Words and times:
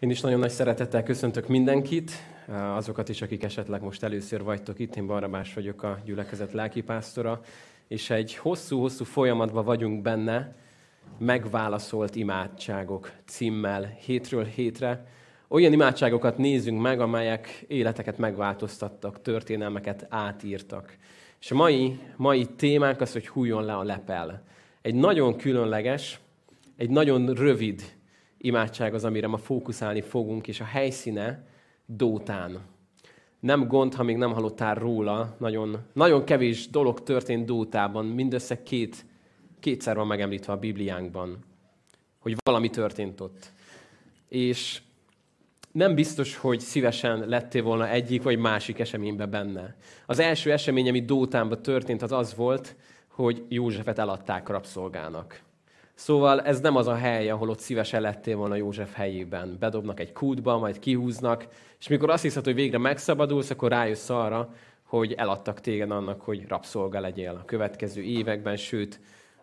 Én 0.00 0.10
is 0.10 0.20
nagyon 0.20 0.38
nagy 0.38 0.50
szeretettel 0.50 1.02
köszöntök 1.02 1.48
mindenkit, 1.48 2.10
azokat 2.74 3.08
is, 3.08 3.22
akik 3.22 3.42
esetleg 3.42 3.82
most 3.82 4.02
először 4.02 4.42
vagytok 4.42 4.78
itt. 4.78 4.96
Én 4.96 5.06
Barnabás 5.06 5.54
vagyok, 5.54 5.82
a 5.82 5.98
gyülekezet 6.04 6.52
lelkipásztora, 6.52 7.40
és 7.88 8.10
egy 8.10 8.34
hosszú-hosszú 8.34 9.04
folyamatban 9.04 9.64
vagyunk 9.64 10.02
benne, 10.02 10.54
megválaszolt 11.18 12.16
imádságok 12.16 13.12
címmel 13.26 13.96
hétről 14.04 14.44
hétre. 14.44 15.06
Olyan 15.48 15.72
imádságokat 15.72 16.38
nézünk 16.38 16.80
meg, 16.80 17.00
amelyek 17.00 17.64
életeket 17.68 18.18
megváltoztattak, 18.18 19.22
történelmeket 19.22 20.06
átírtak. 20.08 20.96
És 21.40 21.50
a 21.50 21.54
mai, 21.54 21.98
mai 22.16 22.46
témánk 22.46 23.00
az, 23.00 23.12
hogy 23.12 23.28
hújjon 23.28 23.64
le 23.64 23.74
a 23.74 23.82
lepel. 23.82 24.42
Egy 24.82 24.94
nagyon 24.94 25.36
különleges, 25.36 26.20
egy 26.76 26.90
nagyon 26.90 27.26
rövid 27.26 27.96
imádság 28.38 28.94
az, 28.94 29.04
amire 29.04 29.26
ma 29.26 29.36
fókuszálni 29.36 30.00
fogunk, 30.00 30.48
és 30.48 30.60
a 30.60 30.64
helyszíne 30.64 31.46
Dótán. 31.86 32.60
Nem 33.40 33.68
gond, 33.68 33.94
ha 33.94 34.02
még 34.02 34.16
nem 34.16 34.32
hallottál 34.32 34.74
róla, 34.74 35.36
nagyon, 35.38 35.76
nagyon 35.92 36.24
kevés 36.24 36.68
dolog 36.68 37.02
történt 37.02 37.46
Dótában, 37.46 38.06
mindössze 38.06 38.62
két, 38.62 39.06
kétszer 39.60 39.96
van 39.96 40.06
megemlítve 40.06 40.52
a 40.52 40.58
Bibliánkban, 40.58 41.38
hogy 42.18 42.36
valami 42.44 42.70
történt 42.70 43.20
ott. 43.20 43.52
És 44.28 44.82
nem 45.72 45.94
biztos, 45.94 46.36
hogy 46.36 46.60
szívesen 46.60 47.28
lettél 47.28 47.62
volna 47.62 47.88
egyik 47.88 48.22
vagy 48.22 48.38
másik 48.38 48.78
eseménybe 48.78 49.26
benne. 49.26 49.76
Az 50.06 50.18
első 50.18 50.52
esemény, 50.52 50.88
ami 50.88 51.04
Dótánban 51.04 51.62
történt, 51.62 52.02
az 52.02 52.12
az 52.12 52.34
volt, 52.34 52.76
hogy 53.08 53.44
Józsefet 53.48 53.98
eladták 53.98 54.48
rabszolgának. 54.48 55.40
Szóval 55.98 56.40
ez 56.40 56.60
nem 56.60 56.76
az 56.76 56.86
a 56.86 56.94
hely, 56.94 57.30
ahol 57.30 57.48
ott 57.48 57.58
szívesen 57.58 58.00
lettél 58.00 58.36
volna 58.36 58.54
József 58.54 58.94
helyében. 58.94 59.56
Bedobnak 59.60 60.00
egy 60.00 60.12
kútba, 60.12 60.58
majd 60.58 60.78
kihúznak, 60.78 61.46
és 61.78 61.88
mikor 61.88 62.10
azt 62.10 62.22
hiszed, 62.22 62.44
hogy 62.44 62.54
végre 62.54 62.78
megszabadulsz, 62.78 63.50
akkor 63.50 63.70
rájössz 63.70 64.08
arra, 64.08 64.52
hogy 64.82 65.12
eladtak 65.12 65.60
téged 65.60 65.90
annak, 65.90 66.20
hogy 66.20 66.48
rabszolga 66.48 67.00
legyél 67.00 67.38
a 67.42 67.44
következő 67.44 68.02
években, 68.02 68.56
sőt, 68.56 69.00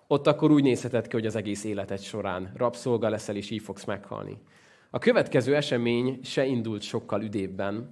ott 0.08 0.28
akkor 0.28 0.52
úgy 0.52 0.64
nézheted 0.64 1.08
ki, 1.08 1.16
hogy 1.16 1.26
az 1.26 1.36
egész 1.36 1.64
életed 1.64 2.00
során 2.00 2.52
rabszolga 2.58 3.10
leszel, 3.10 3.36
és 3.36 3.50
így 3.50 3.62
fogsz 3.62 3.86
meghalni. 3.86 4.38
A 4.90 5.00
következő 5.00 5.56
esemény 5.56 6.20
se 6.24 6.46
indult 6.46 6.82
sokkal 6.82 7.22
üdébben. 7.22 7.90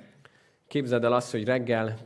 Képzeld 0.68 1.04
el 1.04 1.14
azt, 1.14 1.32
hogy 1.32 1.46
reggel, 1.46 1.98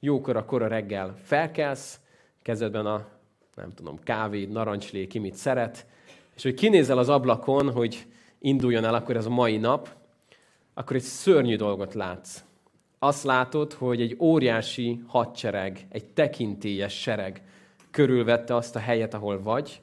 jókora, 0.00 0.44
kora 0.44 0.66
reggel 0.66 1.16
felkelsz, 1.22 2.00
kezedben 2.42 2.86
a, 2.86 3.06
nem 3.54 3.72
tudom, 3.74 3.98
kávé, 4.04 4.44
narancslé, 4.44 5.06
ki 5.06 5.18
mit 5.18 5.34
szeret, 5.34 5.86
és 6.36 6.42
hogy 6.42 6.54
kinézel 6.54 6.98
az 6.98 7.08
ablakon, 7.08 7.72
hogy 7.72 8.06
induljon 8.38 8.84
el 8.84 8.94
akkor 8.94 9.16
ez 9.16 9.26
a 9.26 9.30
mai 9.30 9.56
nap, 9.56 9.88
akkor 10.74 10.96
egy 10.96 11.02
szörnyű 11.02 11.56
dolgot 11.56 11.94
látsz. 11.94 12.44
Azt 12.98 13.24
látod, 13.24 13.72
hogy 13.72 14.00
egy 14.00 14.16
óriási 14.20 15.02
hadsereg, 15.06 15.86
egy 15.88 16.04
tekintélyes 16.04 17.00
sereg 17.00 17.42
körülvette 17.90 18.54
azt 18.54 18.76
a 18.76 18.78
helyet, 18.78 19.14
ahol 19.14 19.42
vagy, 19.42 19.80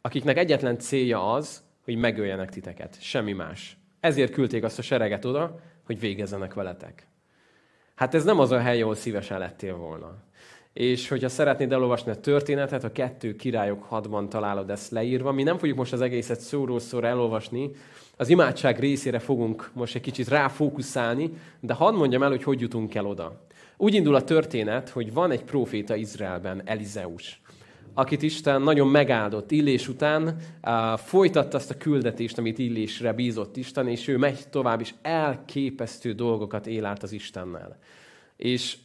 akiknek 0.00 0.36
egyetlen 0.36 0.78
célja 0.78 1.32
az, 1.32 1.62
hogy 1.84 1.96
megöljenek 1.96 2.50
titeket. 2.50 2.96
Semmi 3.00 3.32
más. 3.32 3.76
Ezért 4.00 4.32
küldték 4.32 4.64
azt 4.64 4.78
a 4.78 4.82
sereget 4.82 5.24
oda, 5.24 5.60
hogy 5.84 6.00
végezzenek 6.00 6.54
veletek. 6.54 7.06
Hát 7.94 8.14
ez 8.14 8.24
nem 8.24 8.40
az 8.40 8.50
a 8.50 8.60
hely, 8.60 8.82
ahol 8.82 8.94
szívesen 8.94 9.38
lettél 9.38 9.76
volna. 9.76 10.16
És 10.74 11.08
hogyha 11.08 11.28
szeretnéd 11.28 11.72
elolvasni 11.72 12.10
a 12.10 12.20
történetet, 12.20 12.84
a 12.84 12.92
kettő 12.92 13.36
királyok 13.36 13.82
hadban 13.82 14.28
találod 14.28 14.70
ezt 14.70 14.90
leírva. 14.90 15.32
Mi 15.32 15.42
nem 15.42 15.58
fogjuk 15.58 15.76
most 15.76 15.92
az 15.92 16.00
egészet 16.00 16.40
szóról 16.40 16.80
szóra 16.80 17.06
elolvasni, 17.06 17.70
az 18.16 18.28
imádság 18.28 18.78
részére 18.78 19.18
fogunk 19.18 19.70
most 19.72 19.94
egy 19.94 20.00
kicsit 20.00 20.28
ráfókuszálni, 20.28 21.30
de 21.60 21.74
hadd 21.74 21.94
mondjam 21.94 22.22
el, 22.22 22.28
hogy 22.28 22.42
hogy 22.42 22.60
jutunk 22.60 22.94
el 22.94 23.06
oda. 23.06 23.46
Úgy 23.76 23.94
indul 23.94 24.14
a 24.14 24.24
történet, 24.24 24.88
hogy 24.88 25.12
van 25.12 25.30
egy 25.30 25.42
proféta 25.42 25.94
Izraelben, 25.94 26.62
Elizeus, 26.64 27.40
akit 27.94 28.22
Isten 28.22 28.62
nagyon 28.62 28.88
megáldott 28.88 29.50
Illés 29.50 29.88
után, 29.88 30.36
folytatta 30.96 31.56
azt 31.56 31.70
a 31.70 31.76
küldetést, 31.76 32.38
amit 32.38 32.58
Illésre 32.58 33.12
bízott 33.12 33.56
Isten, 33.56 33.88
és 33.88 34.08
ő 34.08 34.16
megy 34.16 34.48
tovább, 34.50 34.80
és 34.80 34.94
elképesztő 35.02 36.12
dolgokat 36.12 36.66
él 36.66 36.84
át 36.84 37.02
az 37.02 37.12
Istennel. 37.12 37.78
És 38.36 38.76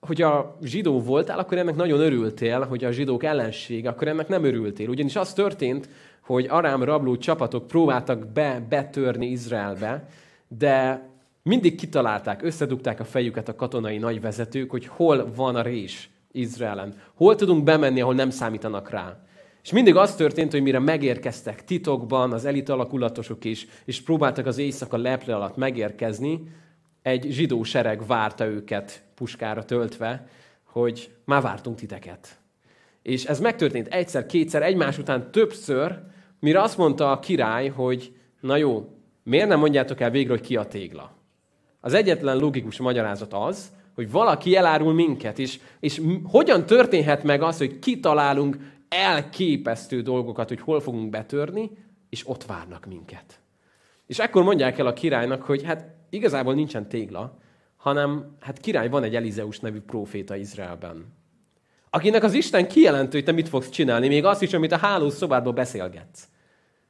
hogy 0.00 0.22
a 0.22 0.56
zsidó 0.62 1.00
voltál, 1.00 1.38
akkor 1.38 1.58
ennek 1.58 1.76
nagyon 1.76 2.00
örültél, 2.00 2.60
hogy 2.60 2.84
a 2.84 2.90
zsidók 2.90 3.24
ellenség, 3.24 3.86
akkor 3.86 4.08
ennek 4.08 4.28
nem 4.28 4.44
örültél. 4.44 4.88
Ugyanis 4.88 5.16
az 5.16 5.32
történt, 5.32 5.88
hogy 6.20 6.46
arám 6.48 6.82
rabló 6.82 7.16
csapatok 7.16 7.66
próbáltak 7.66 8.32
be, 8.32 8.66
betörni 8.68 9.26
Izraelbe, 9.26 10.08
de 10.48 11.08
mindig 11.42 11.74
kitalálták, 11.74 12.42
összedugták 12.42 13.00
a 13.00 13.04
fejüket 13.04 13.48
a 13.48 13.54
katonai 13.54 13.98
nagyvezetők, 13.98 14.70
hogy 14.70 14.86
hol 14.86 15.32
van 15.36 15.56
a 15.56 15.62
rés 15.62 16.10
Izraelen. 16.32 16.94
Hol 17.14 17.34
tudunk 17.34 17.64
bemenni, 17.64 18.00
ahol 18.00 18.14
nem 18.14 18.30
számítanak 18.30 18.90
rá. 18.90 19.20
És 19.62 19.72
mindig 19.72 19.96
az 19.96 20.14
történt, 20.14 20.52
hogy 20.52 20.62
mire 20.62 20.78
megérkeztek 20.78 21.64
titokban 21.64 22.32
az 22.32 22.44
elit 22.44 22.68
alakulatosok 22.68 23.44
is, 23.44 23.66
és 23.84 24.00
próbáltak 24.02 24.46
az 24.46 24.58
éjszaka 24.58 24.96
leple 24.96 25.34
alatt 25.34 25.56
megérkezni, 25.56 26.42
egy 27.06 27.26
zsidó 27.30 27.62
sereg 27.62 28.06
várta 28.06 28.46
őket 28.46 29.02
puskára 29.14 29.64
töltve, 29.64 30.28
hogy 30.64 31.10
már 31.24 31.42
vártunk 31.42 31.76
titeket. 31.76 32.38
És 33.02 33.24
ez 33.24 33.40
megtörtént 33.40 33.88
egyszer, 33.88 34.26
kétszer, 34.26 34.62
egymás 34.62 34.98
után 34.98 35.30
többször, 35.30 35.98
mire 36.40 36.62
azt 36.62 36.76
mondta 36.76 37.10
a 37.10 37.18
király, 37.18 37.68
hogy 37.68 38.12
na 38.40 38.56
jó, 38.56 38.98
miért 39.22 39.48
nem 39.48 39.58
mondjátok 39.58 40.00
el 40.00 40.10
végre, 40.10 40.30
hogy 40.30 40.40
ki 40.40 40.56
a 40.56 40.64
tégla? 40.64 41.12
Az 41.80 41.94
egyetlen 41.94 42.36
logikus 42.36 42.78
magyarázat 42.78 43.32
az, 43.32 43.72
hogy 43.94 44.10
valaki 44.10 44.56
elárul 44.56 44.94
minket, 44.94 45.38
és, 45.38 45.60
és 45.80 46.00
hogyan 46.24 46.66
történhet 46.66 47.22
meg 47.22 47.42
az, 47.42 47.58
hogy 47.58 47.78
kitalálunk 47.78 48.56
elképesztő 48.88 50.00
dolgokat, 50.00 50.48
hogy 50.48 50.60
hol 50.60 50.80
fogunk 50.80 51.10
betörni, 51.10 51.70
és 52.08 52.28
ott 52.28 52.44
várnak 52.44 52.86
minket. 52.86 53.40
És 54.06 54.18
ekkor 54.18 54.42
mondják 54.42 54.78
el 54.78 54.86
a 54.86 54.92
királynak, 54.92 55.42
hogy 55.42 55.62
hát 55.62 55.95
igazából 56.10 56.54
nincsen 56.54 56.88
tégla, 56.88 57.38
hanem 57.76 58.36
hát 58.40 58.58
király 58.58 58.88
van 58.88 59.02
egy 59.02 59.14
Elizeus 59.14 59.60
nevű 59.60 59.80
próféta 59.80 60.36
Izraelben, 60.36 61.14
akinek 61.90 62.22
az 62.22 62.32
Isten 62.32 62.68
kijelentő, 62.68 63.16
hogy 63.16 63.24
te 63.24 63.32
mit 63.32 63.48
fogsz 63.48 63.68
csinálni, 63.68 64.08
még 64.08 64.24
azt 64.24 64.42
is, 64.42 64.52
amit 64.52 64.72
a 64.72 64.76
hálószobádban 64.76 65.54
beszélgetsz. 65.54 66.28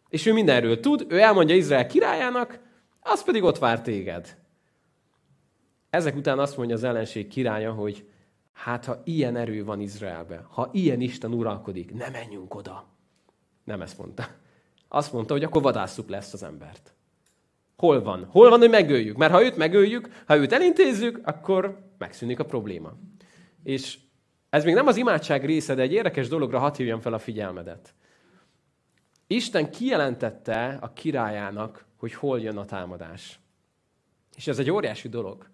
És 0.09 0.27
ő 0.27 0.32
mindenről 0.32 0.81
tud, 0.81 1.06
ő 1.09 1.21
elmondja 1.21 1.54
Izrael 1.54 1.87
királyának, 1.87 2.59
az 3.00 3.25
pedig 3.25 3.43
ott 3.43 3.59
vár 3.59 3.82
téged. 3.82 4.37
Ezek 5.91 6.16
után 6.16 6.38
azt 6.38 6.56
mondja 6.56 6.75
az 6.75 6.84
ellenség 6.84 7.28
királya, 7.28 7.72
hogy 7.72 8.09
hát 8.53 8.84
ha 8.84 9.00
ilyen 9.04 9.37
erő 9.37 9.65
van 9.65 9.81
Izraelben, 9.81 10.47
ha 10.50 10.71
ilyen 10.72 11.00
Isten 11.00 11.33
uralkodik, 11.33 11.94
ne 11.94 12.09
menjünk 12.09 12.54
oda. 12.54 12.87
Nem 13.65 13.81
ezt 13.81 13.98
mondta. 13.98 14.27
Azt 14.88 15.12
mondta, 15.12 15.33
hogy 15.33 15.44
akkor 15.44 15.62
vadásszuk 15.62 16.09
lesz 16.09 16.33
az 16.33 16.43
embert. 16.43 16.95
Hol 17.76 18.03
van? 18.03 18.25
Hol 18.25 18.50
van, 18.50 18.59
hogy 18.59 18.70
megöljük? 18.70 19.16
Mert 19.16 19.32
ha 19.32 19.44
őt 19.44 19.56
megöljük, 19.56 20.09
ha 20.26 20.37
őt 20.37 20.53
elintézzük, 20.53 21.20
akkor 21.25 21.78
megszűnik 21.98 22.38
a 22.38 22.44
probléma. 22.44 22.92
És 23.62 23.98
ez 24.50 24.64
még 24.64 24.75
nem 24.75 24.87
az 24.87 24.97
imádság 24.97 25.44
része, 25.44 25.75
de 25.75 25.82
egy 25.82 25.92
érdekes 25.92 26.28
dologra 26.28 26.59
hadd 26.59 26.76
hívjam 26.76 27.00
fel 27.00 27.12
a 27.12 27.19
figyelmedet. 27.19 27.94
Isten 29.26 29.70
kijelentette 29.70 30.78
a 30.81 30.92
királyának, 30.92 31.84
hogy 31.97 32.15
hol 32.15 32.41
jön 32.41 32.56
a 32.56 32.65
támadás. 32.65 33.41
És 34.36 34.47
ez 34.47 34.59
egy 34.59 34.70
óriási 34.70 35.09
dolog. 35.09 35.48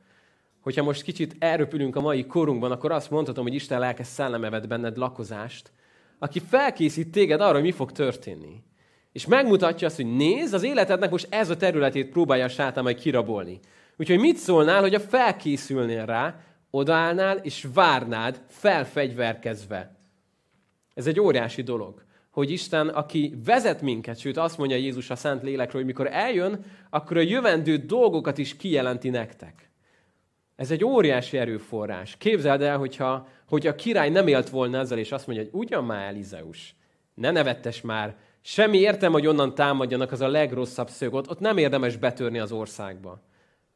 Hogyha 0.61 0.83
most 0.83 1.03
kicsit 1.03 1.37
elröpülünk 1.39 1.97
a 1.97 2.01
mai 2.01 2.27
korunkban, 2.27 2.71
akkor 2.73 2.93
azt 2.93 3.11
mondhatom, 3.11 3.45
hogy 3.45 3.55
Isten 3.55 3.79
lelke 3.79 4.05
szellemevet 4.05 4.69
benned 4.69 4.97
lakozást, 4.97 5.73
aki 6.19 6.41
felkészít 6.41 7.11
téged 7.11 7.41
arra, 7.41 7.53
hogy 7.53 7.63
mi 7.63 7.73
fog 7.73 7.93
történni. 7.93 8.63
És 9.13 9.27
megmutatja 9.27 9.87
azt, 9.87 9.97
hogy 9.97 10.17
nézd, 10.17 10.55
az 10.55 10.63
életednek 10.63 11.11
most 11.11 11.27
ez 11.31 11.51
a 11.51 11.57
területét 11.57 12.11
próbálja 12.11 12.45
a 12.45 12.49
sátán 12.49 12.83
majd 12.83 12.99
kirabolni. 12.99 13.61
Úgyhogy 13.97 14.19
mit 14.19 14.37
szólnál, 14.37 14.81
hogy 14.81 14.95
a 14.95 15.01
felkészülnél 15.01 16.07
rá, 16.07 16.41
odaállnál 16.71 17.37
és 17.37 17.67
várnád 17.75 18.43
felfegyverkezve. 18.49 19.97
Ez 20.95 21.07
egy 21.07 21.21
óriási 21.21 21.63
dolog, 21.63 22.05
hogy 22.31 22.51
Isten, 22.51 22.89
aki 22.89 23.35
vezet 23.45 23.83
minket, 23.83 24.19
sőt 24.19 24.37
azt 24.37 24.59
mondja 24.59 24.77
Jézus 24.77 25.11
a 25.11 25.17
Szent 25.17 25.43
Lélekről, 25.43 25.83
hogy 25.83 25.91
mikor 25.91 26.09
eljön, 26.13 26.65
akkor 26.91 27.17
a 27.17 27.21
jövendő 27.21 27.77
dolgokat 27.77 28.39
is 28.39 28.57
kijelenti 28.57 29.09
nektek. 29.09 29.71
Ez 30.57 30.71
egy 30.71 30.85
óriási 30.85 31.39
erőforrás. 31.39 32.17
Képzeld 32.19 32.63
el, 32.63 32.79
hogyha, 32.79 33.29
hogy 33.49 33.67
a 33.67 33.75
király 33.75 34.11
nem 34.11 34.27
élt 34.27 34.49
volna 34.49 34.79
ezzel, 34.79 34.99
és 34.99 35.13
azt 35.13 35.27
mondja, 35.27 35.45
hogy 35.45 35.61
ugyan 35.61 35.85
már 35.85 36.09
Elizeus, 36.09 36.75
ne 37.15 37.31
nevettes 37.31 37.81
már, 37.81 38.17
Semmi 38.43 38.79
értem, 38.79 39.13
hogy 39.13 39.27
onnan 39.27 39.55
támadjanak, 39.55 40.13
az 40.13 40.21
a 40.21 40.29
legrosszabb 40.29 40.89
szög. 40.89 41.15
Ott, 41.15 41.31
ott 41.31 41.39
nem 41.39 41.57
érdemes 41.57 41.97
betörni 41.97 42.39
az 42.39 42.53
országba. 42.53 43.21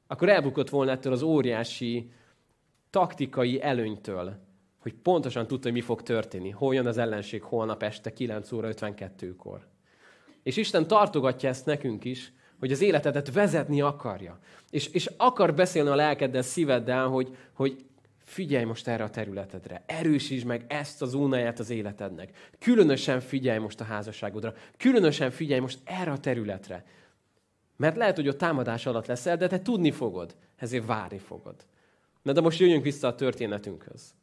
Akkor 0.07 0.29
elbukott 0.29 0.69
volna 0.69 0.91
ettől 0.91 1.13
az 1.13 1.23
óriási 1.23 2.11
taktikai 2.91 3.63
előnytől, 3.63 4.39
hogy 4.79 4.95
pontosan 4.95 5.47
tudta, 5.47 5.65
hogy 5.65 5.77
mi 5.77 5.81
fog 5.81 6.03
történni. 6.03 6.51
Hol 6.51 6.75
jön 6.75 6.87
az 6.87 6.99
ellenség 6.99 7.43
holnap 7.43 7.83
este 7.83 8.13
9 8.13 8.53
óra 8.53 8.69
52-kor. 8.73 9.67
És 10.43 10.57
Isten 10.57 10.87
tartogatja 10.87 11.49
ezt 11.49 11.67
nekünk 11.67 12.05
is, 12.05 12.33
hogy 12.59 12.73
az 12.73 12.81
életedet 12.81 13.33
vezetni 13.33 13.81
akarja. 13.81 14.39
És, 14.71 14.87
és 14.87 15.11
akar 15.17 15.55
beszélni 15.55 15.91
a 15.91 15.95
lelkeddel, 15.95 16.43
szíveddel, 16.43 17.07
hogy, 17.07 17.37
hogy 17.53 17.85
figyelj 18.27 18.65
most 18.65 18.89
erre 18.89 19.05
a 19.05 19.11
területedre, 19.11 19.83
erősítsd 19.87 20.47
meg 20.47 20.65
ezt 20.69 21.03
az 21.03 21.15
únáját 21.15 21.59
az 21.59 21.71
életednek. 21.71 22.53
Különösen 22.59 23.21
figyelj 23.21 23.59
most 23.59 23.81
a 23.81 23.85
házasságodra, 23.85 24.55
különösen 24.77 25.31
figyelj 25.31 25.61
most 25.61 25.79
erre 25.85 26.11
a 26.11 26.19
területre. 26.19 26.85
Mert 27.77 27.97
lehet, 27.97 28.17
hogy 28.17 28.29
ott 28.29 28.39
támadás 28.39 28.87
alatt 28.87 29.07
leszel, 29.07 29.37
de 29.37 29.47
te 29.47 29.63
tudni 29.63 29.91
fogod, 29.91 30.37
ezért 30.57 30.87
várni 30.87 31.19
fogod. 31.19 31.55
Na 32.23 32.33
de 32.33 32.41
most 32.41 32.59
jöjjünk 32.59 32.83
vissza 32.83 33.09
a 33.09 33.15
történetünkhöz. 33.15 34.15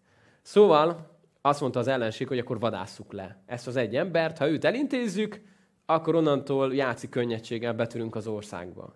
Szóval 0.41 1.17
azt 1.41 1.61
mondta 1.61 1.79
az 1.79 1.88
ellenség, 1.88 2.27
hogy 2.27 2.39
akkor 2.39 2.59
vadásszuk 2.59 3.13
le 3.13 3.44
ezt 3.45 3.67
az 3.67 3.75
egy 3.75 3.95
embert, 3.95 4.38
ha 4.38 4.49
őt 4.49 4.65
elintézzük, 4.65 5.41
akkor 5.85 6.15
onnantól 6.15 6.75
játszik 6.75 7.09
könnyedséggel 7.09 7.73
betörünk 7.73 8.15
az 8.15 8.27
országba. 8.27 8.95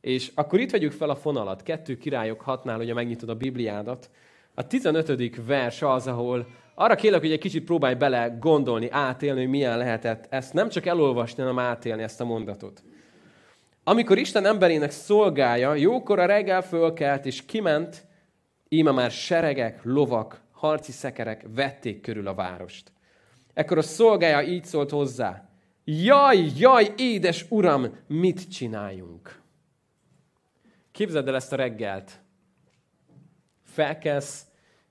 És 0.00 0.32
akkor 0.34 0.60
itt 0.60 0.70
vegyük 0.70 0.92
fel 0.92 1.10
a 1.10 1.16
fonalat. 1.16 1.62
Kettő 1.62 1.96
királyok 1.96 2.40
hatnál, 2.40 2.76
hogyha 2.76 2.94
megnyitod 2.94 3.28
a 3.28 3.34
Bibliádat. 3.34 4.10
A 4.58 4.66
15. 4.66 5.46
vers 5.46 5.82
az, 5.82 6.06
ahol 6.06 6.46
arra 6.74 6.94
kérlek, 6.94 7.20
hogy 7.20 7.32
egy 7.32 7.38
kicsit 7.38 7.64
próbálj 7.64 7.94
bele 7.94 8.36
gondolni, 8.40 8.88
átélni, 8.90 9.40
hogy 9.40 9.48
milyen 9.48 9.78
lehetett 9.78 10.26
ezt 10.28 10.52
nem 10.52 10.68
csak 10.68 10.86
elolvasni, 10.86 11.42
hanem 11.42 11.58
átélni 11.58 12.02
ezt 12.02 12.20
a 12.20 12.24
mondatot. 12.24 12.82
Amikor 13.84 14.18
Isten 14.18 14.46
emberének 14.46 14.90
szolgája, 14.90 15.74
jókor 15.74 16.18
a 16.18 16.26
reggel 16.26 16.62
fölkelt 16.62 17.26
és 17.26 17.44
kiment, 17.44 18.06
íme 18.68 18.90
már 18.90 19.10
seregek, 19.10 19.80
lovak, 19.84 20.40
harci 20.50 20.92
szekerek 20.92 21.44
vették 21.54 22.00
körül 22.00 22.26
a 22.26 22.34
várost. 22.34 22.92
Ekkor 23.54 23.78
a 23.78 23.82
szolgája 23.82 24.42
így 24.42 24.64
szólt 24.64 24.90
hozzá, 24.90 25.48
jaj, 25.84 26.46
jaj, 26.56 26.92
édes 26.96 27.46
uram, 27.48 27.86
mit 28.06 28.50
csináljunk? 28.50 29.40
Képzeld 30.92 31.28
el 31.28 31.34
ezt 31.34 31.52
a 31.52 31.56
reggelt. 31.56 32.20
Felkelsz, 33.64 34.47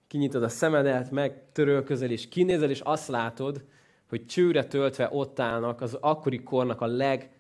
kinyitod 0.08 0.44
a 0.44 0.50
szemedet, 0.50 1.12
megtörölközel, 1.12 2.12
és 2.12 2.28
kinézel, 2.28 2.70
és 2.70 2.80
azt 2.80 3.08
látod, 3.08 3.66
hogy 4.10 4.26
csőre 4.26 4.66
töltve 4.66 5.10
ott 5.12 5.40
állnak 5.40 5.82
az 5.82 5.98
akkori 6.02 6.44
kornak 6.44 6.82
a 6.82 6.86
leg, 6.86 7.32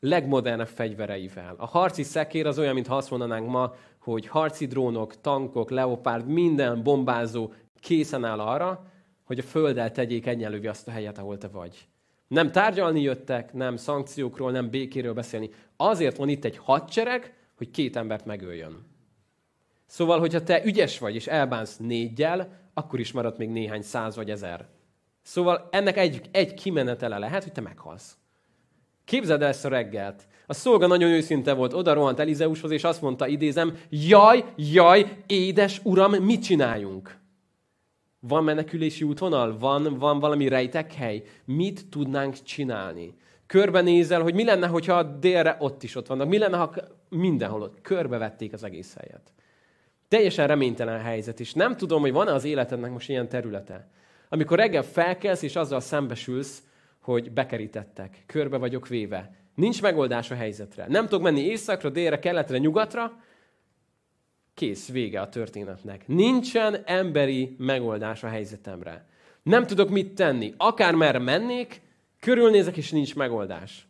legmodernebb 0.00 0.66
fegyvereivel. 0.66 1.54
A 1.58 1.66
harci 1.66 2.02
szekér 2.02 2.46
az 2.46 2.58
olyan, 2.58 2.74
mintha 2.74 2.96
azt 2.96 3.10
mondanánk 3.10 3.48
ma, 3.48 3.74
hogy 4.00 4.26
harci 4.26 4.66
drónok, 4.66 5.20
tankok, 5.20 5.70
leopárd, 5.70 6.26
minden 6.26 6.82
bombázó 6.82 7.52
készen 7.80 8.24
áll 8.24 8.40
arra, 8.40 8.86
hogy 9.24 9.38
a 9.38 9.42
földdel 9.42 9.92
tegyék 9.92 10.26
egyenlővé 10.26 10.66
azt 10.66 10.88
a 10.88 10.90
helyet, 10.90 11.18
ahol 11.18 11.38
te 11.38 11.48
vagy. 11.48 11.88
Nem 12.28 12.52
tárgyalni 12.52 13.00
jöttek, 13.00 13.52
nem 13.52 13.76
szankciókról, 13.76 14.50
nem 14.50 14.70
békéről 14.70 15.14
beszélni. 15.14 15.50
Azért 15.76 16.16
van 16.16 16.28
itt 16.28 16.44
egy 16.44 16.56
hadsereg, 16.56 17.34
hogy 17.56 17.70
két 17.70 17.96
embert 17.96 18.24
megöljön. 18.24 18.95
Szóval, 19.86 20.18
hogyha 20.18 20.42
te 20.42 20.64
ügyes 20.64 20.98
vagy, 20.98 21.14
és 21.14 21.26
elbánsz 21.26 21.76
négyel, 21.76 22.48
akkor 22.74 23.00
is 23.00 23.12
marad 23.12 23.38
még 23.38 23.48
néhány 23.48 23.82
száz 23.82 24.16
vagy 24.16 24.30
ezer. 24.30 24.66
Szóval 25.22 25.68
ennek 25.70 25.96
egy, 25.96 26.20
egy 26.30 26.54
kimenetele 26.54 27.18
lehet, 27.18 27.42
hogy 27.42 27.52
te 27.52 27.60
meghalsz. 27.60 28.16
Képzeld 29.04 29.42
el 29.42 29.48
ezt 29.48 29.64
a 29.64 29.68
reggelt. 29.68 30.26
A 30.46 30.54
szolga 30.54 30.86
nagyon 30.86 31.10
őszinte 31.10 31.52
volt, 31.52 31.72
oda 31.72 31.92
rohant 31.92 32.18
Elizeushoz, 32.18 32.70
és 32.70 32.84
azt 32.84 33.02
mondta, 33.02 33.26
idézem, 33.26 33.76
jaj, 33.88 34.44
jaj, 34.56 35.22
édes 35.26 35.80
uram, 35.82 36.12
mit 36.12 36.42
csináljunk? 36.42 37.18
Van 38.20 38.44
menekülési 38.44 39.04
útvonal? 39.04 39.58
Van, 39.58 39.98
van 39.98 40.18
valami 40.18 40.48
rejtekhely? 40.48 41.22
Mit 41.44 41.88
tudnánk 41.88 42.42
csinálni? 42.42 43.14
Körbenézel, 43.46 44.22
hogy 44.22 44.34
mi 44.34 44.44
lenne, 44.44 44.66
hogyha 44.66 45.02
délre 45.02 45.56
ott 45.58 45.82
is 45.82 45.94
ott 45.94 46.06
vannak? 46.06 46.28
Mi 46.28 46.38
lenne, 46.38 46.56
ha 46.56 46.74
mindenhol 47.08 47.62
ott 47.62 47.80
körbevették 47.80 48.52
az 48.52 48.64
egész 48.64 48.94
helyet? 48.94 49.32
Teljesen 50.08 50.46
reménytelen 50.46 51.00
helyzet, 51.00 51.40
és 51.40 51.52
nem 51.52 51.76
tudom, 51.76 52.00
hogy 52.00 52.12
van-e 52.12 52.32
az 52.32 52.44
életednek 52.44 52.90
most 52.90 53.08
ilyen 53.08 53.28
területe. 53.28 53.88
Amikor 54.28 54.58
reggel 54.58 54.82
felkelsz, 54.82 55.42
és 55.42 55.56
azzal 55.56 55.80
szembesülsz, 55.80 56.62
hogy 57.00 57.30
bekerítettek, 57.30 58.22
körbe 58.26 58.56
vagyok 58.56 58.88
véve. 58.88 59.34
Nincs 59.54 59.82
megoldás 59.82 60.30
a 60.30 60.34
helyzetre. 60.34 60.86
Nem 60.88 61.06
tudok 61.06 61.22
menni 61.22 61.40
északra, 61.40 61.90
délre, 61.90 62.18
keletre, 62.18 62.58
nyugatra, 62.58 63.20
kész, 64.54 64.88
vége 64.88 65.20
a 65.20 65.28
történetnek. 65.28 66.06
Nincsen 66.06 66.82
emberi 66.84 67.56
megoldás 67.58 68.24
a 68.24 68.28
helyzetemre. 68.28 69.06
Nem 69.42 69.66
tudok 69.66 69.90
mit 69.90 70.14
tenni. 70.14 70.54
Akármerre 70.56 71.18
mennék, 71.18 71.80
körülnézek, 72.20 72.76
és 72.76 72.90
nincs 72.90 73.14
megoldás. 73.14 73.88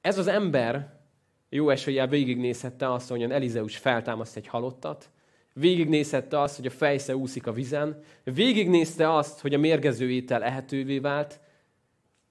Ez 0.00 0.18
az 0.18 0.26
ember 0.26 0.99
jó 1.50 1.70
eséllyel 1.70 2.06
végignézhette 2.06 2.92
azt, 2.92 3.08
hogy 3.08 3.22
Elizeus 3.22 3.76
feltámaszt 3.76 4.36
egy 4.36 4.46
halottat, 4.46 5.10
végignézhette 5.52 6.40
azt, 6.40 6.56
hogy 6.56 6.66
a 6.66 6.70
fejsze 6.70 7.16
úszik 7.16 7.46
a 7.46 7.52
vizen, 7.52 8.02
végignézte 8.24 9.14
azt, 9.14 9.40
hogy 9.40 9.54
a 9.54 9.58
mérgező 9.58 10.10
étel 10.10 10.42
ehetővé 10.42 10.98
vált, 10.98 11.40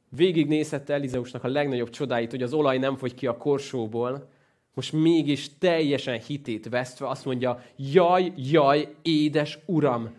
végignézhette 0.09 0.93
Elizeusnak 0.93 1.43
a 1.43 1.47
legnagyobb 1.47 1.89
csodáit, 1.89 2.31
hogy 2.31 2.43
az 2.43 2.53
olaj 2.53 2.77
nem 2.77 2.97
fogy 2.97 3.13
ki 3.13 3.27
a 3.27 3.37
korsóból, 3.37 4.29
most 4.73 4.93
mégis 4.93 5.57
teljesen 5.57 6.19
hitét 6.19 6.69
vesztve 6.69 7.07
azt 7.07 7.25
mondja, 7.25 7.63
jaj, 7.75 8.33
jaj, 8.35 8.95
édes 9.01 9.59
uram, 9.65 10.13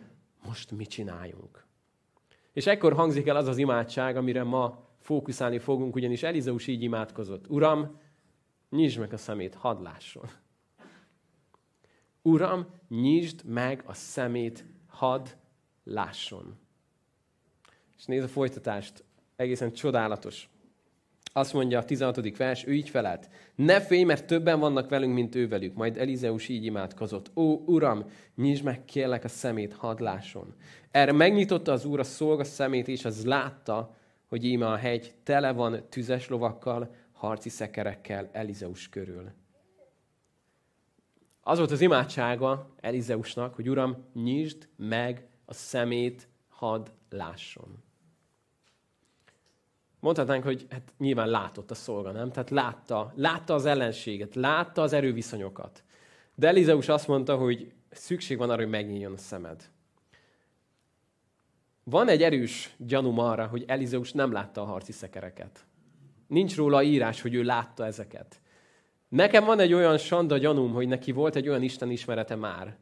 most 0.47 0.71
mit 0.71 0.89
csináljunk? 0.89 1.65
És 2.53 2.67
ekkor 2.67 2.93
hangzik 2.93 3.27
el 3.27 3.37
az 3.37 3.49
az 3.49 3.59
imádság, 3.59 4.17
amire 4.17 4.43
ma 4.43 4.89
fókuszálni 4.99 5.59
fogunk, 5.59 5.95
ugyanis 5.95 6.23
Elizeus 6.23 6.67
így 6.67 6.83
imádkozott. 6.83 7.45
Uram, 7.49 7.99
nyisd 8.71 8.99
meg 8.99 9.13
a 9.13 9.17
szemét, 9.17 9.55
hadd 9.55 9.83
lásson. 9.83 10.31
Uram, 12.23 12.67
nyisd 12.89 13.45
meg 13.45 13.83
a 13.87 13.95
szemét, 13.95 14.65
hadd 14.87 15.27
lásson. 15.85 16.59
És 17.99 18.05
nézd 18.05 18.25
a 18.25 18.29
folytatást, 18.29 19.05
egészen 19.37 19.73
csodálatos. 19.73 20.49
Azt 21.33 21.53
mondja 21.53 21.79
a 21.79 21.85
16. 21.85 22.37
vers, 22.37 22.67
ő 22.67 22.73
így 22.73 22.89
felelt. 22.89 23.29
Ne 23.55 23.81
félj, 23.81 24.03
mert 24.03 24.27
többen 24.27 24.61
vannak 24.61 24.89
velünk, 24.89 25.15
mint 25.15 25.35
ő 25.35 25.49
velük. 25.49 25.75
Majd 25.75 25.97
Elizeus 25.99 26.49
így 26.49 26.65
imádkozott. 26.65 27.31
Ó, 27.37 27.63
Uram, 27.67 28.05
nyisd 28.35 28.65
meg 28.65 28.85
kérlek 28.85 29.25
a 29.25 29.29
szemét, 29.29 29.73
hadd 29.73 30.03
lásson. 30.03 30.55
Erre 30.91 31.13
megnyitotta 31.13 31.73
az 31.73 31.85
Úr 31.85 31.99
a 31.99 32.05
szolga 32.05 32.45
szemét, 32.45 32.89
és 32.89 33.05
az 33.05 33.25
látta, 33.25 33.95
hogy 34.29 34.45
íme 34.45 34.67
a 34.67 34.77
hegy 34.77 35.15
tele 35.23 35.53
van 35.53 35.89
tüzes 35.89 36.29
lovakkal, 36.29 36.95
harci 37.21 37.49
szekerekkel 37.49 38.29
Elizeus 38.33 38.89
körül. 38.89 39.33
Az 41.41 41.59
volt 41.59 41.71
az 41.71 41.81
imádsága 41.81 42.75
Elizeusnak, 42.81 43.55
hogy 43.55 43.71
Uram, 43.71 44.05
nyisd 44.15 44.69
meg 44.77 45.29
a 45.45 45.53
szemét, 45.53 46.29
hadd 46.49 46.87
lásson. 47.11 47.83
Mondhatnánk, 49.99 50.45
hogy 50.45 50.67
hát 50.71 50.93
nyilván 50.99 51.29
látott 51.29 51.71
a 51.71 51.75
szolga, 51.75 52.11
nem? 52.11 52.31
Tehát 52.31 52.51
látta, 52.51 53.13
látta 53.17 53.55
az 53.55 53.65
ellenséget, 53.65 54.35
látta 54.35 54.83
az 54.83 54.93
erőviszonyokat. 54.93 55.85
De 56.35 56.49
Elizeus 56.49 56.89
azt 56.89 57.09
mondta, 57.09 57.37
hogy 57.37 57.73
szükség 57.91 58.39
van 58.39 58.51
arra, 58.51 58.63
hogy 58.63 58.71
megnyíljon 58.71 59.13
a 59.13 59.17
szemed. 59.17 59.71
Van 61.85 62.09
egy 62.09 62.23
erős 62.23 62.75
gyanúm 62.79 63.19
arra, 63.19 63.47
hogy 63.47 63.65
Elizeus 63.67 64.13
nem 64.13 64.33
látta 64.33 64.63
a 64.63 64.65
harci 64.65 64.93
szekereket. 64.93 65.69
Nincs 66.31 66.57
róla 66.57 66.83
írás, 66.83 67.21
hogy 67.21 67.35
ő 67.35 67.43
látta 67.43 67.87
ezeket. 67.87 68.41
Nekem 69.09 69.45
van 69.45 69.61
egy 69.61 69.73
olyan 69.73 69.99
sanda 69.99 70.39
gyanúm, 70.39 70.73
hogy 70.73 70.89
neki 70.89 71.13
volt 71.13 71.37
egy 71.37 71.49
olyan 71.49 71.63
Isten 71.63 71.91
ismerete 71.91 72.35
már, 72.35 72.77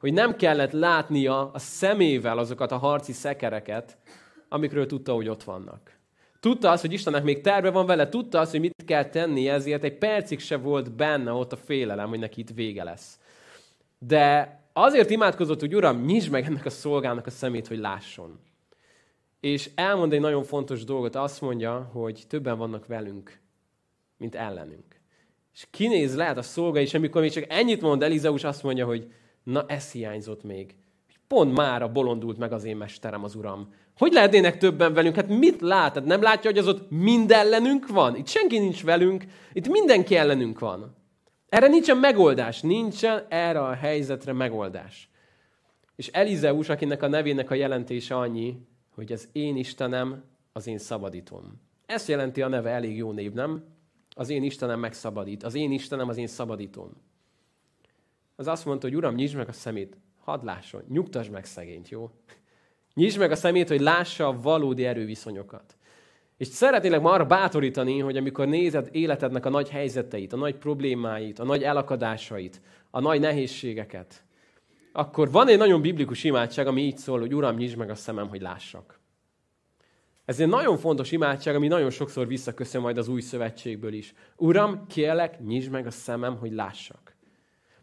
hogy 0.00 0.12
nem 0.12 0.36
kellett 0.36 0.72
látnia 0.72 1.50
a 1.50 1.58
szemével 1.58 2.38
azokat 2.38 2.72
a 2.72 2.76
harci 2.76 3.12
szekereket, 3.12 3.98
amikről 4.48 4.86
tudta, 4.86 5.12
hogy 5.12 5.28
ott 5.28 5.42
vannak. 5.42 5.98
Tudta 6.40 6.70
azt, 6.70 6.80
hogy 6.80 6.92
Istennek 6.92 7.22
még 7.22 7.40
terve 7.40 7.70
van 7.70 7.86
vele, 7.86 8.08
tudta 8.08 8.40
azt, 8.40 8.50
hogy 8.50 8.60
mit 8.60 8.84
kell 8.86 9.04
tenni, 9.04 9.48
ezért 9.48 9.84
egy 9.84 9.98
percig 9.98 10.40
se 10.40 10.56
volt 10.56 10.92
benne 10.92 11.32
ott 11.32 11.52
a 11.52 11.56
félelem, 11.56 12.08
hogy 12.08 12.18
neki 12.18 12.40
itt 12.40 12.50
vége 12.54 12.84
lesz. 12.84 13.18
De 13.98 14.56
azért 14.72 15.10
imádkozott, 15.10 15.60
hogy 15.60 15.74
Uram, 15.74 16.04
nyisd 16.04 16.30
meg 16.30 16.44
ennek 16.44 16.64
a 16.64 16.70
szolgának 16.70 17.26
a 17.26 17.30
szemét, 17.30 17.68
hogy 17.68 17.78
lásson. 17.78 18.40
És 19.40 19.70
elmond 19.74 20.12
egy 20.12 20.20
nagyon 20.20 20.42
fontos 20.42 20.84
dolgot, 20.84 21.14
azt 21.14 21.40
mondja, 21.40 21.90
hogy 21.92 22.24
többen 22.28 22.58
vannak 22.58 22.86
velünk, 22.86 23.40
mint 24.16 24.34
ellenünk. 24.34 25.00
És 25.54 25.66
kinéz 25.70 26.16
lehet 26.16 26.36
a 26.36 26.42
szolga, 26.42 26.80
és 26.80 26.94
amikor 26.94 27.20
még 27.20 27.30
csak 27.30 27.44
ennyit 27.48 27.80
mond 27.80 28.02
Elizeus, 28.02 28.44
azt 28.44 28.62
mondja, 28.62 28.86
hogy 28.86 29.12
na 29.42 29.64
ez 29.66 29.92
hiányzott 29.92 30.42
még. 30.42 30.74
Pont 31.26 31.58
a 31.58 31.90
bolondult 31.92 32.38
meg 32.38 32.52
az 32.52 32.64
én 32.64 32.76
mesterem, 32.76 33.24
az 33.24 33.34
uram. 33.34 33.74
Hogy 33.96 34.12
lehetnének 34.12 34.58
többen 34.58 34.94
velünk? 34.94 35.14
Hát 35.14 35.28
mit 35.28 35.60
lát? 35.60 35.94
Hát 35.94 36.04
nem 36.04 36.22
látja, 36.22 36.50
hogy 36.50 36.58
az 36.58 36.68
ott 36.68 36.90
mind 36.90 37.30
ellenünk 37.30 37.88
van? 37.88 38.16
Itt 38.16 38.26
senki 38.26 38.58
nincs 38.58 38.84
velünk, 38.84 39.24
itt 39.52 39.68
mindenki 39.68 40.16
ellenünk 40.16 40.58
van. 40.58 40.96
Erre 41.48 41.66
nincsen 41.66 41.96
megoldás, 41.96 42.60
nincsen 42.60 43.26
erre 43.28 43.60
a 43.60 43.74
helyzetre 43.74 44.32
megoldás. 44.32 45.10
És 45.96 46.06
Elizeus, 46.06 46.68
akinek 46.68 47.02
a 47.02 47.08
nevének 47.08 47.50
a 47.50 47.54
jelentése 47.54 48.16
annyi, 48.16 48.66
hogy 48.98 49.12
az 49.12 49.28
én 49.32 49.56
Istenem, 49.56 50.24
az 50.52 50.66
én 50.66 50.78
szabadítom. 50.78 51.60
Ezt 51.86 52.08
jelenti 52.08 52.42
a 52.42 52.48
neve, 52.48 52.70
elég 52.70 52.96
jó 52.96 53.12
név, 53.12 53.32
nem? 53.32 53.64
Az 54.16 54.28
én 54.28 54.42
Istenem 54.42 54.80
megszabadít. 54.80 55.42
Az 55.42 55.54
én 55.54 55.72
Istenem 55.72 56.08
az 56.08 56.16
én 56.16 56.26
szabadítóm. 56.26 56.90
Az 58.36 58.46
azt 58.46 58.64
mondta, 58.64 58.86
hogy 58.86 58.96
Uram, 58.96 59.14
nyisd 59.14 59.36
meg 59.36 59.48
a 59.48 59.52
szemét, 59.52 59.96
hadd 60.24 60.44
lásson, 60.44 60.82
nyugtasd 60.88 61.30
meg 61.30 61.44
szegényt, 61.44 61.88
jó? 61.88 62.10
Nyisd 62.94 63.18
meg 63.18 63.30
a 63.30 63.36
szemét, 63.36 63.68
hogy 63.68 63.80
lássa 63.80 64.26
a 64.26 64.40
valódi 64.40 64.84
erőviszonyokat. 64.84 65.76
És 66.36 66.46
szeretnélek 66.46 67.00
ma 67.00 67.10
arra 67.10 67.26
bátorítani, 67.26 67.98
hogy 67.98 68.16
amikor 68.16 68.46
nézed 68.46 68.88
életednek 68.92 69.46
a 69.46 69.50
nagy 69.50 69.68
helyzeteit, 69.68 70.32
a 70.32 70.36
nagy 70.36 70.56
problémáit, 70.56 71.38
a 71.38 71.44
nagy 71.44 71.62
elakadásait, 71.62 72.60
a 72.90 73.00
nagy 73.00 73.20
nehézségeket, 73.20 74.24
akkor 74.98 75.30
van 75.30 75.48
egy 75.48 75.58
nagyon 75.58 75.80
biblikus 75.80 76.24
imádság, 76.24 76.66
ami 76.66 76.82
így 76.82 76.96
szól, 76.96 77.20
hogy 77.20 77.34
Uram, 77.34 77.56
nyisd 77.56 77.76
meg 77.76 77.90
a 77.90 77.94
szemem, 77.94 78.28
hogy 78.28 78.40
lássak. 78.40 79.00
Ez 80.24 80.40
egy 80.40 80.48
nagyon 80.48 80.78
fontos 80.78 81.12
imádság, 81.12 81.54
ami 81.54 81.68
nagyon 81.68 81.90
sokszor 81.90 82.26
visszaköszön 82.26 82.80
majd 82.80 82.98
az 82.98 83.08
új 83.08 83.20
szövetségből 83.20 83.92
is. 83.92 84.14
Uram, 84.36 84.86
kérlek, 84.86 85.40
nyisd 85.40 85.70
meg 85.70 85.86
a 85.86 85.90
szemem, 85.90 86.36
hogy 86.36 86.52
lássak. 86.52 87.14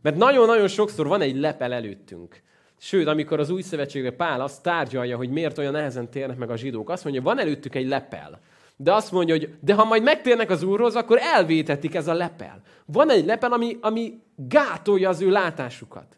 Mert 0.01 0.15
nagyon-nagyon 0.15 0.67
sokszor 0.67 1.07
van 1.07 1.21
egy 1.21 1.35
lepel 1.35 1.73
előttünk. 1.73 2.41
Sőt, 2.77 3.07
amikor 3.07 3.39
az 3.39 3.49
új 3.49 3.61
szövetségben 3.61 4.15
Pál 4.15 4.41
azt 4.41 4.63
tárgyalja, 4.63 5.17
hogy 5.17 5.29
miért 5.29 5.57
olyan 5.57 5.71
nehezen 5.71 6.09
térnek 6.09 6.37
meg 6.37 6.49
a 6.49 6.57
zsidók, 6.57 6.89
azt 6.89 7.03
mondja, 7.03 7.21
van 7.21 7.39
előttük 7.39 7.75
egy 7.75 7.87
lepel. 7.87 8.41
De 8.75 8.93
azt 8.93 9.11
mondja, 9.11 9.35
hogy 9.35 9.55
de 9.59 9.73
ha 9.73 9.85
majd 9.85 10.03
megtérnek 10.03 10.49
az 10.49 10.63
Úrhoz, 10.63 10.95
akkor 10.95 11.17
elvétetik 11.21 11.95
ez 11.95 12.07
a 12.07 12.13
lepel. 12.13 12.61
Van 12.85 13.09
egy 13.09 13.25
lepel, 13.25 13.51
ami, 13.51 13.77
ami 13.81 14.21
gátolja 14.35 15.09
az 15.09 15.21
ő 15.21 15.29
látásukat. 15.29 16.17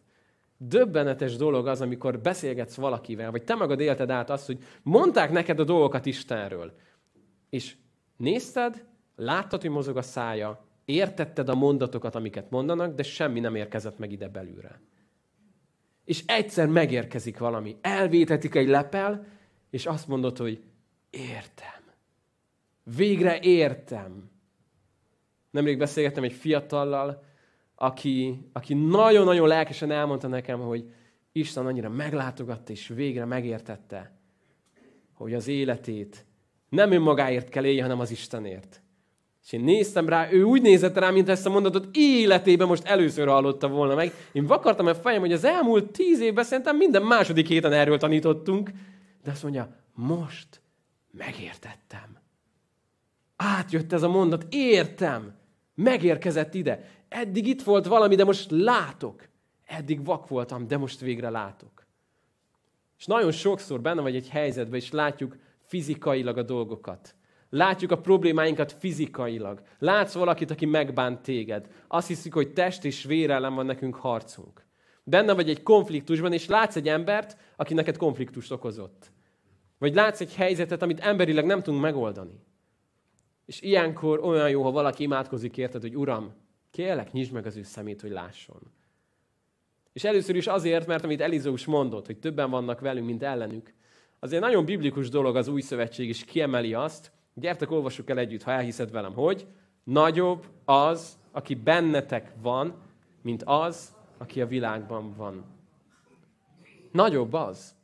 Döbbenetes 0.57 1.35
dolog 1.35 1.67
az, 1.67 1.81
amikor 1.81 2.19
beszélgetsz 2.19 2.75
valakivel, 2.75 3.31
vagy 3.31 3.43
te 3.43 3.55
magad 3.55 3.79
élted 3.79 4.09
át 4.09 4.29
azt, 4.29 4.45
hogy 4.45 4.63
mondták 4.83 5.31
neked 5.31 5.59
a 5.59 5.63
dolgokat 5.63 6.05
Istenről. 6.05 6.73
És 7.49 7.75
nézted, 8.17 8.85
láttad, 9.15 9.61
hogy 9.61 9.69
mozog 9.69 9.97
a 9.97 10.01
szája, 10.01 10.65
értetted 10.85 11.49
a 11.49 11.55
mondatokat, 11.55 12.15
amiket 12.15 12.49
mondanak, 12.49 12.95
de 12.95 13.03
semmi 13.03 13.39
nem 13.39 13.55
érkezett 13.55 13.97
meg 13.97 14.11
ide 14.11 14.27
belülre. 14.27 14.81
És 16.05 16.23
egyszer 16.25 16.67
megérkezik 16.67 17.37
valami, 17.37 17.77
elvétetik 17.81 18.55
egy 18.55 18.67
lepel, 18.67 19.25
és 19.69 19.85
azt 19.85 20.07
mondod, 20.07 20.37
hogy 20.37 20.63
értem. 21.09 21.93
Végre 22.83 23.39
értem. 23.39 24.29
Nemrég 25.51 25.77
beszélgettem 25.77 26.23
egy 26.23 26.33
fiatallal, 26.33 27.23
aki, 27.79 28.39
aki 28.53 28.73
nagyon-nagyon 28.73 29.47
lelkesen 29.47 29.91
elmondta 29.91 30.27
nekem, 30.27 30.59
hogy 30.59 30.85
Isten 31.31 31.65
annyira 31.65 31.89
meglátogatta, 31.89 32.71
és 32.71 32.87
végre 32.87 33.25
megértette, 33.25 34.11
hogy 35.13 35.33
az 35.33 35.47
életét 35.47 36.25
nem 36.69 36.91
önmagáért 36.91 37.49
kell 37.49 37.65
élni, 37.65 37.79
hanem 37.79 37.99
az 37.99 38.11
Istenért. 38.11 38.81
És 39.45 39.53
én 39.53 39.59
néztem 39.59 40.09
rá, 40.09 40.31
ő 40.31 40.43
úgy 40.43 40.61
nézett 40.61 40.97
rá, 40.97 41.09
mint 41.09 41.29
ezt 41.29 41.45
a 41.45 41.49
mondatot 41.49 41.87
életében 41.93 42.67
most 42.67 42.85
először 42.85 43.27
hallotta 43.27 43.67
volna 43.67 43.95
meg. 43.95 44.11
Én 44.31 44.45
vakartam 44.45 44.87
a 44.87 44.95
fejem, 44.95 45.19
hogy 45.19 45.31
az 45.31 45.43
elmúlt 45.43 45.91
tíz 45.91 46.19
évben 46.19 46.43
szerintem 46.43 46.77
minden 46.77 47.03
második 47.03 47.47
héten 47.47 47.73
erről 47.73 47.97
tanítottunk. 47.97 48.71
De 49.23 49.31
azt 49.31 49.43
mondja, 49.43 49.75
most 49.93 50.61
megértettem. 51.11 52.17
Átjött 53.35 53.93
ez 53.93 54.03
a 54.03 54.09
mondat, 54.09 54.45
értem, 54.49 55.35
megérkezett 55.75 56.53
ide. 56.53 56.96
Eddig 57.09 57.47
itt 57.47 57.61
volt 57.61 57.85
valami, 57.85 58.15
de 58.15 58.23
most 58.23 58.51
látok. 58.51 59.27
Eddig 59.65 60.05
vak 60.05 60.27
voltam, 60.27 60.67
de 60.67 60.77
most 60.77 60.99
végre 60.99 61.29
látok. 61.29 61.85
És 62.97 63.05
nagyon 63.05 63.31
sokszor 63.31 63.81
benne 63.81 64.01
vagy 64.01 64.15
egy 64.15 64.29
helyzetben, 64.29 64.79
és 64.79 64.91
látjuk 64.91 65.37
fizikailag 65.59 66.37
a 66.37 66.43
dolgokat. 66.43 67.15
Látjuk 67.49 67.91
a 67.91 68.01
problémáinkat 68.01 68.71
fizikailag. 68.71 69.61
Látsz 69.79 70.13
valakit, 70.13 70.51
aki 70.51 70.65
megbánt 70.65 71.21
téged. 71.21 71.67
Azt 71.87 72.07
hiszik, 72.07 72.33
hogy 72.33 72.53
test 72.53 72.85
és 72.85 73.03
vér 73.03 73.29
ellen 73.29 73.55
van 73.55 73.65
nekünk 73.65 73.95
harcunk. 73.95 74.65
Benne 75.03 75.33
vagy 75.33 75.49
egy 75.49 75.63
konfliktusban, 75.63 76.33
és 76.33 76.47
látsz 76.47 76.75
egy 76.75 76.87
embert, 76.87 77.37
aki 77.55 77.73
neked 77.73 77.97
konfliktust 77.97 78.51
okozott. 78.51 79.11
Vagy 79.77 79.95
látsz 79.95 80.21
egy 80.21 80.35
helyzetet, 80.35 80.81
amit 80.81 80.99
emberileg 80.99 81.45
nem 81.45 81.61
tudunk 81.61 81.83
megoldani. 81.83 82.43
És 83.45 83.61
ilyenkor 83.61 84.19
olyan 84.19 84.49
jó, 84.49 84.63
ha 84.63 84.71
valaki 84.71 85.03
imádkozik 85.03 85.57
érted, 85.57 85.81
hogy 85.81 85.97
Uram, 85.97 86.33
kérlek, 86.77 87.11
nyisd 87.11 87.31
meg 87.31 87.45
az 87.45 87.55
ő 87.55 87.63
szemét, 87.63 88.01
hogy 88.01 88.11
lásson. 88.11 88.61
És 89.93 90.03
először 90.03 90.35
is 90.35 90.47
azért, 90.47 90.87
mert 90.87 91.03
amit 91.03 91.21
Elizós 91.21 91.65
mondott, 91.65 92.05
hogy 92.05 92.19
többen 92.19 92.49
vannak 92.49 92.79
velünk, 92.79 93.05
mint 93.05 93.23
ellenük, 93.23 93.73
azért 94.19 94.41
nagyon 94.41 94.65
biblikus 94.65 95.09
dolog 95.09 95.35
az 95.35 95.47
új 95.47 95.61
szövetség 95.61 96.09
is 96.09 96.23
kiemeli 96.23 96.73
azt, 96.73 97.11
Gyertek, 97.33 97.71
olvassuk 97.71 98.09
el 98.09 98.17
együtt, 98.17 98.43
ha 98.43 98.51
elhiszed 98.51 98.91
velem, 98.91 99.13
hogy 99.13 99.47
nagyobb 99.83 100.45
az, 100.65 101.17
aki 101.31 101.55
bennetek 101.55 102.31
van, 102.41 102.81
mint 103.21 103.43
az, 103.43 103.95
aki 104.17 104.41
a 104.41 104.47
világban 104.47 105.13
van. 105.15 105.45
Nagyobb 106.91 107.33
az. 107.33 107.75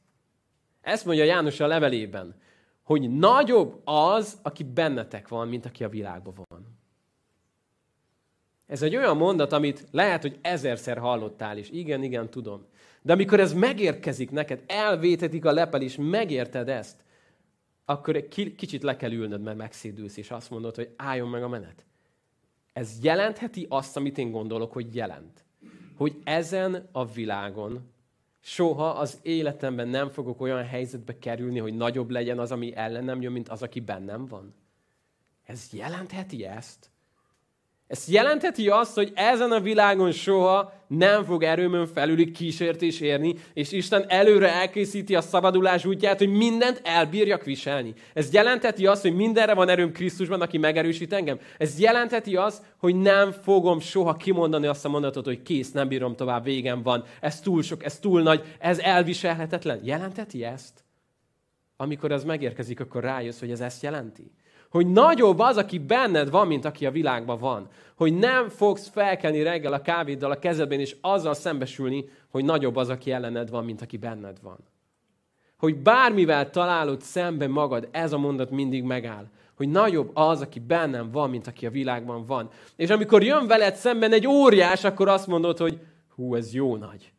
Ezt 0.82 1.06
mondja 1.06 1.24
János 1.24 1.60
a 1.60 1.68
levelében, 1.68 2.36
hogy 2.84 3.18
nagyobb 3.18 3.82
az, 3.84 4.40
aki 4.42 4.64
bennetek 4.64 5.28
van, 5.28 5.48
mint 5.48 5.66
aki 5.66 5.84
a 5.84 5.90
világban 5.90 6.46
van. 6.50 6.82
Ez 8.74 8.82
egy 8.82 8.96
olyan 8.96 9.18
mondat, 9.18 9.52
amit 9.52 9.88
lehet, 9.92 10.22
hogy 10.22 10.40
ezerszer 10.42 10.98
hallottál 10.98 11.58
is. 11.58 11.70
Igen, 11.70 12.04
igen, 12.04 12.30
tudom. 12.30 12.66
De 13.02 13.14
amikor 13.14 13.40
ez 13.40 13.54
megérkezik 13.54 14.32
neked, 14.32 14.64
elvétetik 14.68 15.46
a 15.46 15.52
lepel, 15.52 15.82
és 15.82 15.96
megérted 16.00 16.70
ezt, 16.70 17.04
akkor 17.86 18.16
egy 18.16 18.56
kicsit 18.56 18.84
le 18.84 18.96
kell 18.96 19.12
ülnöd, 19.12 19.42
mert 19.42 19.58
megszédülsz, 19.58 20.18
és 20.18 20.32
azt 20.32 20.50
mondod, 20.50 20.76
hogy 20.76 20.94
álljon 20.96 21.30
meg 21.30 21.44
a 21.44 21.48
menet. 21.48 21.86
Ez 22.74 22.98
jelentheti 23.02 23.66
azt, 23.70 23.98
amit 23.98 24.18
én 24.18 24.32
gondolok, 24.32 24.74
hogy 24.74 24.96
jelent. 24.96 25.44
Hogy 25.98 26.16
ezen 26.24 26.90
a 26.92 27.06
világon 27.06 27.92
soha 28.40 28.90
az 28.90 29.20
életemben 29.22 29.88
nem 29.88 30.10
fogok 30.10 30.42
olyan 30.42 30.66
helyzetbe 30.66 31.20
kerülni, 31.20 31.60
hogy 31.60 31.76
nagyobb 31.76 32.10
legyen 32.10 32.40
az, 32.40 32.52
ami 32.52 32.76
ellenem 32.76 33.22
jön, 33.22 33.32
mint 33.32 33.50
az, 33.50 33.62
aki 33.62 33.80
bennem 33.80 34.26
van. 34.26 34.54
Ez 35.44 35.70
jelentheti 35.72 36.46
ezt? 36.46 36.92
Ez 37.94 38.08
jelentheti 38.08 38.70
azt, 38.70 38.96
hogy 38.96 39.12
ezen 39.16 39.52
a 39.52 39.60
világon 39.60 40.12
soha 40.12 40.74
nem 40.88 41.24
fog 41.24 41.44
erőmön 41.44 41.88
felüli 41.88 42.32
kísértés 42.32 43.00
érni, 43.00 43.36
és 43.54 43.72
Isten 43.72 44.06
előre 44.08 44.54
elkészíti 44.54 45.16
a 45.16 45.22
szabadulás 45.22 45.86
útját, 45.86 46.18
hogy 46.18 46.30
mindent 46.30 46.82
elbírjak 46.84 47.44
viselni. 47.44 47.94
Ez 48.14 48.34
jelentheti 48.34 48.86
azt, 48.86 49.02
hogy 49.02 49.16
mindenre 49.16 49.54
van 49.54 49.70
erőm 49.70 49.92
Krisztusban, 49.92 50.42
aki 50.42 50.58
megerősít 50.58 51.14
engem. 51.14 51.40
Ez 51.58 51.80
jelentheti 51.80 52.36
azt, 52.36 52.64
hogy 52.78 52.96
nem 52.96 53.32
fogom 53.32 53.80
soha 53.80 54.14
kimondani 54.14 54.68
azt 54.68 54.86
a 54.86 54.90
mondatot, 54.90 55.26
hogy 55.26 55.42
kész, 55.42 55.72
nem 55.72 55.88
bírom 55.88 56.16
tovább, 56.16 56.44
végem 56.44 56.84
van, 56.84 57.04
ez 57.22 57.40
túl 57.40 57.62
sok, 57.62 57.84
ez 57.84 58.00
túl 58.00 58.22
nagy, 58.22 58.44
ez 58.60 58.80
elviselhetetlen. 58.80 59.80
Jelentheti 59.84 60.44
ezt? 60.44 60.84
Amikor 61.78 62.12
ez 62.12 62.24
megérkezik, 62.24 62.80
akkor 62.80 63.04
rájössz, 63.04 63.40
hogy 63.40 63.52
ez 63.52 63.62
ezt 63.62 63.84
jelenti 63.84 64.32
hogy 64.74 64.92
nagyobb 64.92 65.40
az, 65.40 65.58
aki 65.58 65.80
benned 65.80 66.30
van, 66.30 66.48
mint 66.48 66.66
aki 66.66 66.86
a 66.86 66.92
világban 66.92 67.40
van. 67.40 67.68
Hogy 67.96 68.14
nem 68.14 68.50
fogsz 68.50 68.90
felkelni 68.90 69.42
reggel 69.42 69.74
a 69.74 69.82
kávéddal 69.82 70.32
a 70.32 70.40
kezedben, 70.40 70.80
és 70.80 70.96
azzal 71.02 71.34
szembesülni, 71.34 72.10
hogy 72.30 72.46
nagyobb 72.46 72.76
az, 72.76 72.90
aki 72.90 73.12
ellened 73.12 73.50
van, 73.50 73.66
mint 73.66 73.82
aki 73.82 73.98
benned 73.98 74.38
van. 74.42 74.58
Hogy 75.58 75.76
bármivel 75.76 76.50
találod 76.50 77.02
szembe 77.02 77.48
magad, 77.48 77.88
ez 77.92 78.14
a 78.14 78.18
mondat 78.18 78.52
mindig 78.52 78.84
megáll. 78.84 79.26
Hogy 79.56 79.70
nagyobb 79.70 80.12
az, 80.14 80.42
aki 80.42 80.60
bennem 80.60 81.12
van, 81.12 81.30
mint 81.30 81.48
aki 81.48 81.66
a 81.66 81.72
világban 81.72 82.26
van. 82.26 82.50
És 82.76 82.90
amikor 82.90 83.24
jön 83.24 83.48
veled 83.48 83.76
szemben 83.76 84.12
egy 84.12 84.28
óriás, 84.28 84.84
akkor 84.84 85.08
azt 85.08 85.28
mondod, 85.28 85.58
hogy 85.58 85.80
hú, 86.16 86.36
ez 86.36 86.54
jó 86.54 86.76
nagy. 86.76 87.14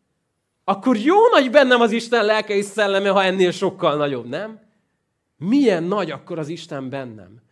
Akkor 0.64 0.96
jó 0.96 1.16
nagy 1.32 1.50
bennem 1.50 1.80
az 1.80 1.90
Isten 1.92 2.24
lelke 2.24 2.54
és 2.54 2.64
szelleme, 2.64 3.08
ha 3.08 3.22
ennél 3.22 3.50
sokkal 3.50 3.96
nagyobb, 3.96 4.28
nem? 4.28 4.60
Milyen 5.36 5.82
nagy 5.82 6.10
akkor 6.10 6.38
az 6.38 6.48
Isten 6.48 6.90
bennem? 6.90 7.42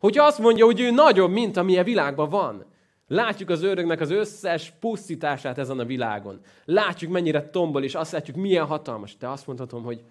Hogy 0.00 0.18
azt 0.18 0.38
mondja, 0.38 0.64
hogy 0.64 0.80
ő 0.80 0.90
nagyobb, 0.90 1.30
mint 1.30 1.56
amilyen 1.56 1.84
világban 1.84 2.28
van. 2.28 2.64
Látjuk 3.06 3.50
az 3.50 3.62
ördögnek 3.62 4.00
az 4.00 4.10
összes 4.10 4.72
pusztítását 4.80 5.58
ezen 5.58 5.78
a 5.78 5.84
világon. 5.84 6.40
Látjuk, 6.64 7.12
mennyire 7.12 7.50
tombol, 7.50 7.84
és 7.84 7.94
azt 7.94 8.12
látjuk, 8.12 8.36
milyen 8.36 8.66
hatalmas. 8.66 9.16
De 9.16 9.28
azt 9.28 9.46
mondhatom, 9.46 9.82
hogy 9.82 10.02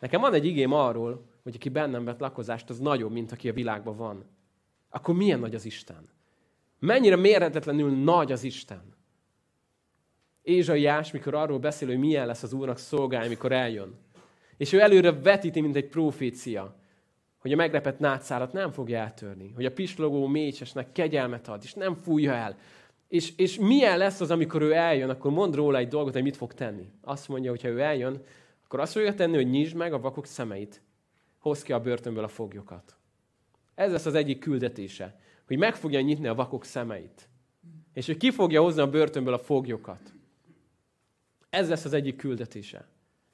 nekem 0.00 0.20
van 0.20 0.34
egy 0.34 0.44
igém 0.44 0.72
arról, 0.72 1.24
hogy 1.42 1.54
aki 1.54 1.68
bennem 1.68 2.04
vett 2.04 2.20
lakozást, 2.20 2.70
az 2.70 2.78
nagyobb, 2.78 3.12
mint 3.12 3.32
aki 3.32 3.48
a 3.48 3.52
világban 3.52 3.96
van. 3.96 4.24
Akkor 4.90 5.14
milyen 5.14 5.40
nagy 5.40 5.54
az 5.54 5.64
Isten? 5.64 6.08
Mennyire 6.78 7.16
mérhetetlenül 7.16 7.90
nagy 7.90 8.32
az 8.32 8.44
Isten? 8.44 8.94
Ézsaiás, 10.42 11.10
mikor 11.10 11.34
arról 11.34 11.58
beszél, 11.58 11.88
hogy 11.88 11.98
milyen 11.98 12.26
lesz 12.26 12.42
az 12.42 12.52
Úrnak 12.52 12.78
szolgálja, 12.78 13.28
mikor 13.28 13.52
eljön. 13.52 13.94
És 14.56 14.72
ő 14.72 14.80
előre 14.80 15.12
vetíti, 15.12 15.60
mint 15.60 15.76
egy 15.76 15.88
profécia 15.88 16.80
hogy 17.42 17.52
a 17.52 17.56
megrepett 17.56 17.98
nátszálat 17.98 18.52
nem 18.52 18.70
fogja 18.70 18.98
eltörni, 18.98 19.52
hogy 19.54 19.64
a 19.64 19.72
pislogó 19.72 20.26
mécsesnek 20.26 20.92
kegyelmet 20.92 21.48
ad, 21.48 21.60
és 21.62 21.74
nem 21.74 21.94
fújja 21.94 22.32
el. 22.32 22.58
És, 23.08 23.32
és 23.36 23.58
milyen 23.58 23.98
lesz 23.98 24.20
az, 24.20 24.30
amikor 24.30 24.62
ő 24.62 24.72
eljön, 24.72 25.10
akkor 25.10 25.30
mond 25.30 25.54
róla 25.54 25.78
egy 25.78 25.88
dolgot, 25.88 26.12
hogy 26.12 26.22
mit 26.22 26.36
fog 26.36 26.54
tenni. 26.54 26.90
Azt 27.00 27.28
mondja, 27.28 27.50
hogy 27.50 27.62
ha 27.62 27.68
ő 27.68 27.80
eljön, 27.80 28.22
akkor 28.64 28.80
azt 28.80 28.92
fogja 28.92 29.14
tenni, 29.14 29.36
hogy 29.36 29.50
nyisd 29.50 29.76
meg 29.76 29.92
a 29.92 30.00
vakok 30.00 30.26
szemeit, 30.26 30.82
hoz 31.38 31.62
ki 31.62 31.72
a 31.72 31.80
börtönből 31.80 32.24
a 32.24 32.28
foglyokat. 32.28 32.96
Ez 33.74 33.92
lesz 33.92 34.06
az 34.06 34.14
egyik 34.14 34.38
küldetése. 34.38 35.20
hogy 35.46 35.58
meg 35.58 35.74
fogja 35.74 36.00
nyitni 36.00 36.26
a 36.26 36.34
vakok 36.34 36.64
szemeit. 36.64 37.28
És 37.92 38.06
hogy 38.06 38.16
ki 38.16 38.30
fogja 38.30 38.62
hozni 38.62 38.80
a 38.80 38.90
börtönből 38.90 39.34
a 39.34 39.38
foglyokat. 39.38 40.12
Ez 41.50 41.68
lesz 41.68 41.84
az 41.84 41.92
egyik 41.92 42.16
küldetése. 42.16 42.88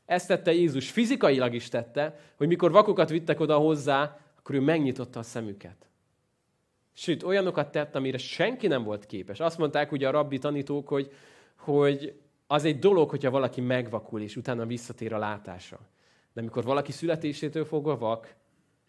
Ezt 0.08 0.28
tette 0.28 0.52
Jézus, 0.52 0.90
fizikailag 0.90 1.54
is 1.54 1.68
tette, 1.68 2.18
hogy 2.36 2.48
mikor 2.48 2.70
vakokat 2.70 3.08
vittek 3.08 3.40
oda 3.40 3.56
hozzá, 3.56 4.18
akkor 4.38 4.54
ő 4.54 4.60
megnyitotta 4.60 5.18
a 5.18 5.22
szemüket. 5.22 5.88
Sőt, 6.92 7.22
olyanokat 7.22 7.70
tett, 7.70 7.94
amire 7.94 8.18
senki 8.18 8.66
nem 8.66 8.82
volt 8.82 9.06
képes. 9.06 9.40
Azt 9.40 9.58
mondták 9.58 9.92
ugye 9.92 10.08
a 10.08 10.10
rabbi 10.10 10.38
tanítók, 10.38 10.88
hogy, 10.88 11.12
hogy 11.56 12.20
az 12.46 12.64
egy 12.64 12.78
dolog, 12.78 13.10
hogyha 13.10 13.30
valaki 13.30 13.60
megvakul, 13.60 14.20
és 14.20 14.36
utána 14.36 14.66
visszatér 14.66 15.12
a 15.12 15.18
látása. 15.18 15.78
De 16.32 16.40
amikor 16.40 16.64
valaki 16.64 16.92
születésétől 16.92 17.64
fogva 17.64 17.98
vak, 17.98 18.34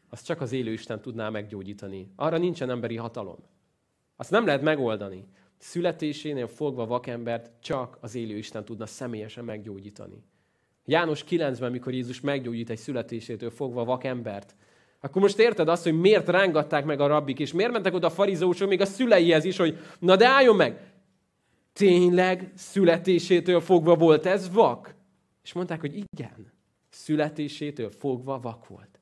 az 0.10 0.22
csak 0.22 0.42
az 0.42 0.52
élő 0.52 0.72
Isten 0.72 1.02
tudná 1.02 1.30
meggyógyítani. 1.30 2.12
Arra 2.16 2.38
nincsen 2.38 2.70
emberi 2.70 2.96
hatalom. 2.96 3.38
Azt 4.16 4.32
nem 4.32 4.46
lehet 4.46 4.62
megoldani. 4.62 5.28
Születésénél 5.58 6.48
fogva 6.48 6.86
vakembert 6.86 7.52
csak 7.62 7.98
az 8.02 8.16
élő 8.16 8.38
Isten 8.38 8.66
tudna 8.66 8.86
személyesen 8.86 9.46
meggyógyítani. 9.46 10.24
János 10.90 11.24
9-ben, 11.30 11.72
mikor 11.72 11.94
Jézus 11.94 12.20
meggyógyít 12.20 12.70
egy 12.70 12.78
születésétől 12.78 13.50
fogva 13.50 13.84
vakembert, 13.84 14.56
akkor 15.02 15.22
most 15.22 15.40
érted 15.40 15.68
azt, 15.68 15.84
hogy 15.84 16.00
miért 16.00 16.30
rángatták 16.30 16.86
meg 16.86 17.00
a 17.00 17.08
rabbik, 17.08 17.40
és 17.40 17.54
miért 17.54 17.72
mentek 17.72 17.94
oda 17.94 18.08
a 18.08 18.10
farizósok, 18.10 18.70
még 18.70 18.82
a 18.82 18.86
szüleihez 18.86 19.44
is, 19.44 19.58
hogy 19.58 19.78
na 20.00 20.16
de 20.16 20.28
álljon 20.28 20.56
meg! 20.56 20.80
Tényleg 21.74 22.52
születésétől 22.56 23.60
fogva 23.60 23.96
volt 23.96 24.26
ez 24.26 24.54
vak? 24.54 24.96
És 25.44 25.54
mondták, 25.54 25.80
hogy 25.80 25.96
igen, 25.96 26.52
születésétől 26.90 27.90
fogva 27.90 28.40
vak 28.40 28.68
volt. 28.68 29.00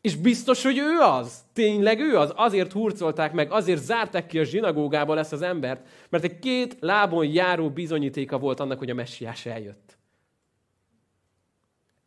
És 0.00 0.16
biztos, 0.16 0.62
hogy 0.62 0.78
ő 0.78 0.98
az. 0.98 1.42
Tényleg 1.52 2.00
ő 2.00 2.16
az. 2.16 2.32
Azért 2.36 2.72
hurcolták 2.72 3.32
meg, 3.32 3.52
azért 3.52 3.82
zárták 3.82 4.26
ki 4.26 4.38
a 4.38 4.44
zsinagógából 4.44 5.18
ezt 5.18 5.32
az 5.32 5.42
embert, 5.42 5.86
mert 6.08 6.24
egy 6.24 6.38
két 6.38 6.76
lábon 6.80 7.26
járó 7.26 7.70
bizonyítéka 7.70 8.38
volt 8.38 8.60
annak, 8.60 8.78
hogy 8.78 8.90
a 8.90 8.94
messiás 8.94 9.46
eljött. 9.46 9.99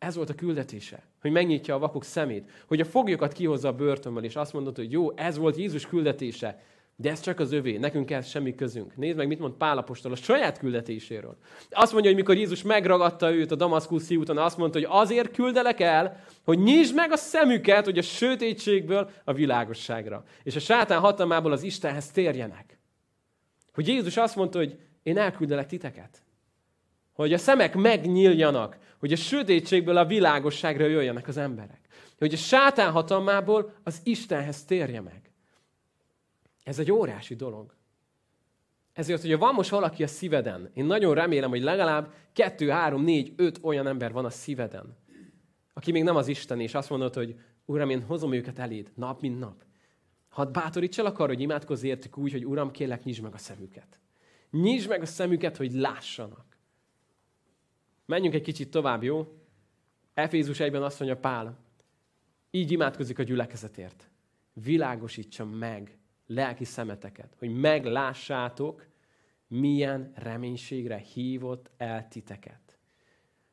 Ez 0.05 0.15
volt 0.15 0.29
a 0.29 0.35
küldetése, 0.35 1.03
hogy 1.21 1.31
megnyitja 1.31 1.75
a 1.75 1.79
vakok 1.79 2.03
szemét, 2.03 2.49
hogy 2.67 2.79
a 2.79 2.85
foglyokat 2.85 3.33
kihozza 3.33 3.67
a 3.67 3.73
börtönből, 3.73 4.23
és 4.23 4.35
azt 4.35 4.53
mondott, 4.53 4.75
hogy 4.75 4.91
jó, 4.91 5.17
ez 5.17 5.37
volt 5.37 5.57
Jézus 5.57 5.87
küldetése, 5.87 6.61
de 6.95 7.09
ez 7.09 7.19
csak 7.19 7.39
az 7.39 7.51
övé, 7.51 7.77
nekünk 7.77 8.11
ez 8.11 8.27
semmi 8.27 8.55
közünk. 8.55 8.95
Nézd 8.95 9.17
meg, 9.17 9.27
mit 9.27 9.39
mond 9.39 9.53
Pálapostól 9.53 10.11
a 10.11 10.15
saját 10.15 10.57
küldetéséről. 10.57 11.37
Azt 11.69 11.91
mondja, 11.91 12.09
hogy 12.09 12.19
mikor 12.19 12.35
Jézus 12.35 12.61
megragadta 12.61 13.33
őt 13.33 13.51
a 13.51 13.55
Damaszkuszi 13.55 14.15
úton, 14.15 14.37
azt 14.37 14.57
mondta, 14.57 14.79
hogy 14.79 14.87
azért 14.91 15.31
küldelek 15.31 15.79
el, 15.79 16.23
hogy 16.43 16.59
nyisd 16.59 16.95
meg 16.95 17.11
a 17.11 17.17
szemüket, 17.17 17.85
hogy 17.85 17.97
a 17.97 18.01
sötétségből 18.01 19.09
a 19.23 19.33
világosságra. 19.33 20.23
És 20.43 20.55
a 20.55 20.59
sátán 20.59 20.99
hatalmából 20.99 21.51
az 21.51 21.63
Istenhez 21.63 22.11
térjenek. 22.11 22.79
Hogy 23.73 23.87
Jézus 23.87 24.17
azt 24.17 24.35
mondta, 24.35 24.57
hogy 24.57 24.79
én 25.03 25.17
elküldelek 25.17 25.67
titeket. 25.67 26.22
Hogy 27.13 27.33
a 27.33 27.37
szemek 27.37 27.75
megnyíljanak, 27.75 28.77
hogy 28.99 29.11
a 29.11 29.15
sötétségből 29.15 29.97
a 29.97 30.05
világosságra 30.05 30.85
jöjjenek 30.85 31.27
az 31.27 31.37
emberek. 31.37 31.79
Hogy 32.17 32.33
a 32.33 32.37
sátán 32.37 32.91
hatalmából 32.91 33.73
az 33.83 34.01
Istenhez 34.03 34.65
térje 34.65 35.01
meg. 35.01 35.31
Ez 36.63 36.79
egy 36.79 36.91
óriási 36.91 37.35
dolog. 37.35 37.75
Ezért, 38.93 39.21
hogyha 39.21 39.37
van 39.37 39.53
most 39.53 39.69
valaki 39.69 40.03
a 40.03 40.07
szíveden, 40.07 40.69
én 40.73 40.85
nagyon 40.85 41.13
remélem, 41.13 41.49
hogy 41.49 41.61
legalább 41.61 42.13
kettő, 42.33 42.69
három, 42.69 43.03
négy, 43.03 43.33
öt 43.35 43.59
olyan 43.61 43.87
ember 43.87 44.11
van 44.11 44.25
a 44.25 44.29
szíveden, 44.29 44.97
aki 45.73 45.91
még 45.91 46.03
nem 46.03 46.15
az 46.15 46.27
Isten, 46.27 46.59
és 46.59 46.73
azt 46.73 46.89
mondod, 46.89 47.13
hogy 47.13 47.35
Uram, 47.65 47.89
én 47.89 48.01
hozom 48.01 48.33
őket 48.33 48.59
eléd, 48.59 48.91
nap 48.95 49.21
mint 49.21 49.39
nap. 49.39 49.63
Hadd 50.29 50.51
bátoríts 50.51 50.99
el 50.99 51.05
akar, 51.05 51.27
hogy 51.27 51.41
imádkozz 51.41 51.83
értük 51.83 52.17
úgy, 52.17 52.31
hogy 52.31 52.45
Uram, 52.45 52.71
kérlek, 52.71 53.03
nyisd 53.03 53.21
meg 53.23 53.33
a 53.33 53.37
szemüket. 53.37 53.99
Nyisd 54.51 54.89
meg 54.89 55.01
a 55.01 55.05
szemüket, 55.05 55.57
hogy 55.57 55.71
lássanak. 55.71 56.52
Menjünk 58.13 58.35
egy 58.35 58.41
kicsit 58.41 58.71
tovább, 58.71 59.03
jó? 59.03 59.27
Efézus 60.13 60.57
1-ben 60.59 60.83
azt 60.83 60.99
mondja 60.99 61.17
Pál, 61.17 61.57
így 62.51 62.71
imádkozik 62.71 63.19
a 63.19 63.23
gyülekezetért. 63.23 64.09
Világosítsa 64.53 65.45
meg 65.45 65.97
lelki 66.27 66.63
szemeteket, 66.63 67.35
hogy 67.39 67.49
meglássátok, 67.49 68.85
milyen 69.47 70.11
reménységre 70.15 70.97
hívott 70.97 71.71
el 71.77 72.07
titeket. 72.07 72.77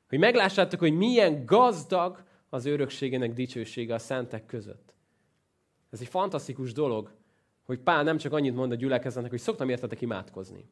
Hogy 0.08 0.18
meglássátok, 0.18 0.80
hogy 0.80 0.96
milyen 0.96 1.44
gazdag 1.44 2.24
az 2.48 2.64
örökségének 2.64 3.32
dicsősége 3.32 3.94
a 3.94 3.98
szentek 3.98 4.46
között. 4.46 4.94
Ez 5.90 6.00
egy 6.00 6.08
fantasztikus 6.08 6.72
dolog, 6.72 7.16
hogy 7.62 7.78
Pál 7.78 8.02
nem 8.02 8.16
csak 8.16 8.32
annyit 8.32 8.54
mond 8.54 8.72
a 8.72 8.74
gyülekezetnek, 8.74 9.30
hogy 9.30 9.40
szoktam 9.40 9.68
értetek 9.68 10.00
imádkozni, 10.00 10.68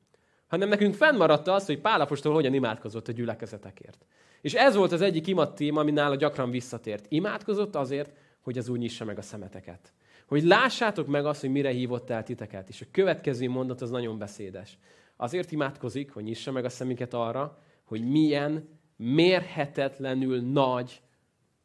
hanem 0.49 0.69
nekünk 0.69 0.95
fennmaradt 0.95 1.49
az, 1.49 1.67
hogy 1.67 1.81
Pál 1.81 2.01
apostol 2.01 2.33
hogyan 2.33 2.55
imádkozott 2.55 3.09
a 3.09 3.13
gyülekezetekért. 3.13 4.07
És 4.41 4.55
ez 4.55 4.75
volt 4.75 4.93
az 4.93 5.01
egyik 5.01 5.27
imat 5.27 5.55
téma, 5.55 5.81
ami 5.81 5.91
nála 5.91 6.15
gyakran 6.15 6.51
visszatért. 6.51 7.07
Imádkozott 7.09 7.75
azért, 7.75 8.13
hogy 8.41 8.59
az 8.59 8.69
úgy 8.69 8.79
nyissa 8.79 9.05
meg 9.05 9.19
a 9.19 9.23
szemeteket. 9.23 9.93
Hogy 10.27 10.43
lássátok 10.43 11.07
meg 11.07 11.27
azt, 11.27 11.41
hogy 11.41 11.51
mire 11.51 11.71
hívott 11.71 12.11
el 12.11 12.23
titeket. 12.23 12.69
És 12.69 12.81
a 12.81 12.87
következő 12.91 13.49
mondat 13.49 13.81
az 13.81 13.91
nagyon 13.91 14.19
beszédes. 14.19 14.79
Azért 15.17 15.53
imádkozik, 15.53 16.13
hogy 16.13 16.23
nyissa 16.23 16.53
meg 16.53 16.65
a 16.65 16.69
szemüket 16.69 17.15
arra, 17.15 17.59
hogy 17.85 18.09
milyen 18.09 18.69
mérhetetlenül 18.97 20.41
nagy 20.41 21.03